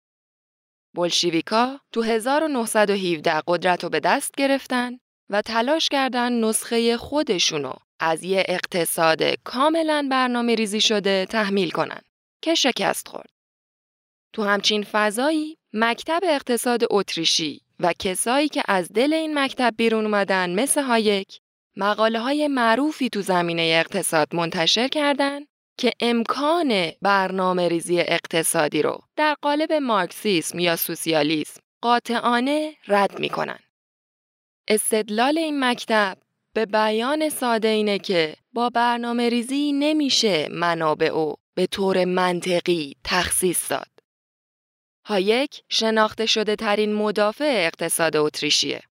[0.94, 4.98] بلشیویکا تو 1917 قدرت رو به دست گرفتن
[5.30, 12.00] و تلاش کردن نسخه خودشونو از یه اقتصاد کاملا برنامه ریزی شده تحمیل کنن
[12.42, 13.30] که شکست خورد.
[14.32, 20.60] تو همچین فضایی مکتب اقتصاد اتریشی و کسایی که از دل این مکتب بیرون اومدن
[20.60, 21.40] مثل هایک
[21.76, 29.36] مقاله های معروفی تو زمینه اقتصاد منتشر کردند که امکان برنامه ریزی اقتصادی رو در
[29.42, 33.58] قالب مارکسیسم یا سوسیالیسم قاطعانه رد می‌کنن.
[34.68, 36.18] استدلال این مکتب
[36.54, 43.70] به بیان ساده اینه که با برنامه ریزی نمیشه منابع رو به طور منطقی تخصیص
[43.70, 43.99] داد.
[45.10, 48.82] هایک شناخته شده ترین مدافع اقتصاد اتریشیه.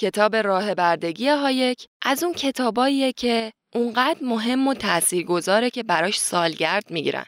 [0.00, 6.90] کتاب راه بردگی هایک از اون کتاباییه که اونقدر مهم و تاثیرگذاره که براش سالگرد
[6.90, 7.26] می‌گیرن.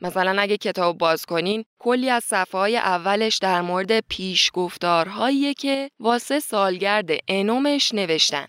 [0.00, 6.40] مثلا اگه کتاب باز کنین کلی از صفحه های اولش در مورد پیشگفتارهایی که واسه
[6.40, 8.46] سالگرد اِن‌اُمش نوشتن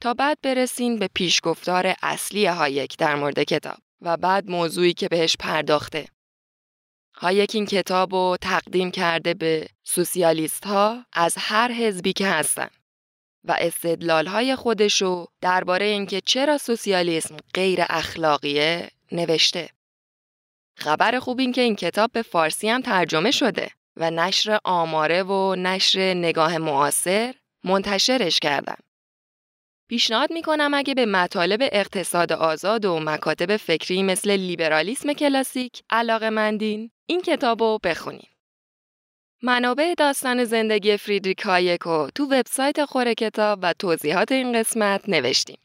[0.00, 5.36] تا بعد برسین به پیشگفتار اصلی هایک در مورد کتاب و بعد موضوعی که بهش
[5.36, 6.13] پرداخته.
[7.16, 12.68] هایک این کتاب رو تقدیم کرده به سوسیالیست ها از هر حزبی که هستن
[13.44, 19.68] و استدلال های خودشو درباره اینکه چرا سوسیالیسم غیر اخلاقیه نوشته.
[20.76, 25.54] خبر خوب این که این کتاب به فارسی هم ترجمه شده و نشر آماره و
[25.54, 27.34] نشر نگاه معاصر
[27.64, 28.76] منتشرش کردن.
[29.94, 36.90] پیشنهاد می‌کنم اگه به مطالب اقتصاد آزاد و مکاتب فکری مثل لیبرالیسم کلاسیک علاقه مندین
[37.06, 38.28] این کتاب رو بخونین.
[39.42, 45.58] منابع داستان زندگی فریدریک هایک رو تو وبسایت خوره کتاب و توضیحات این قسمت نوشتیم.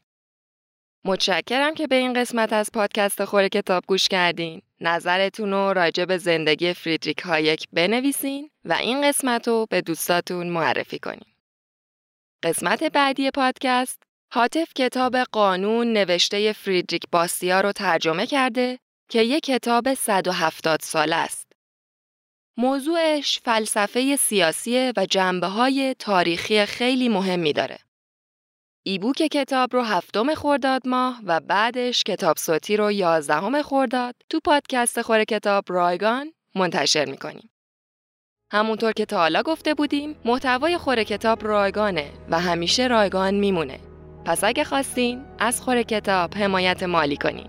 [1.04, 4.62] متشکرم که به این قسمت از پادکست خوره کتاب گوش کردین.
[4.80, 10.98] نظرتون رو راجع به زندگی فریدریک هایک بنویسین و این قسمت رو به دوستاتون معرفی
[10.98, 11.30] کنین.
[12.42, 18.78] قسمت بعدی پادکست حاطف کتاب قانون نوشته فریدریک باستیا رو ترجمه کرده
[19.08, 21.52] که یک کتاب 170 ساله است.
[22.56, 27.78] موضوعش فلسفه سیاسی و جنبه های تاریخی خیلی مهمی داره.
[28.82, 35.02] ایبوک کتاب رو هفتم خرداد ماه و بعدش کتاب صوتی رو یازدهم خرداد تو پادکست
[35.02, 37.50] خور کتاب رایگان منتشر می‌کنیم.
[38.52, 43.89] همونطور که تا حالا گفته بودیم محتوای خور کتاب رایگانه و همیشه رایگان میمونه.
[44.30, 47.48] پس اگه خواستین از خور کتاب حمایت مالی کنین.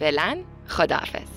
[0.00, 0.38] فعلا
[0.68, 1.33] خداحافظ.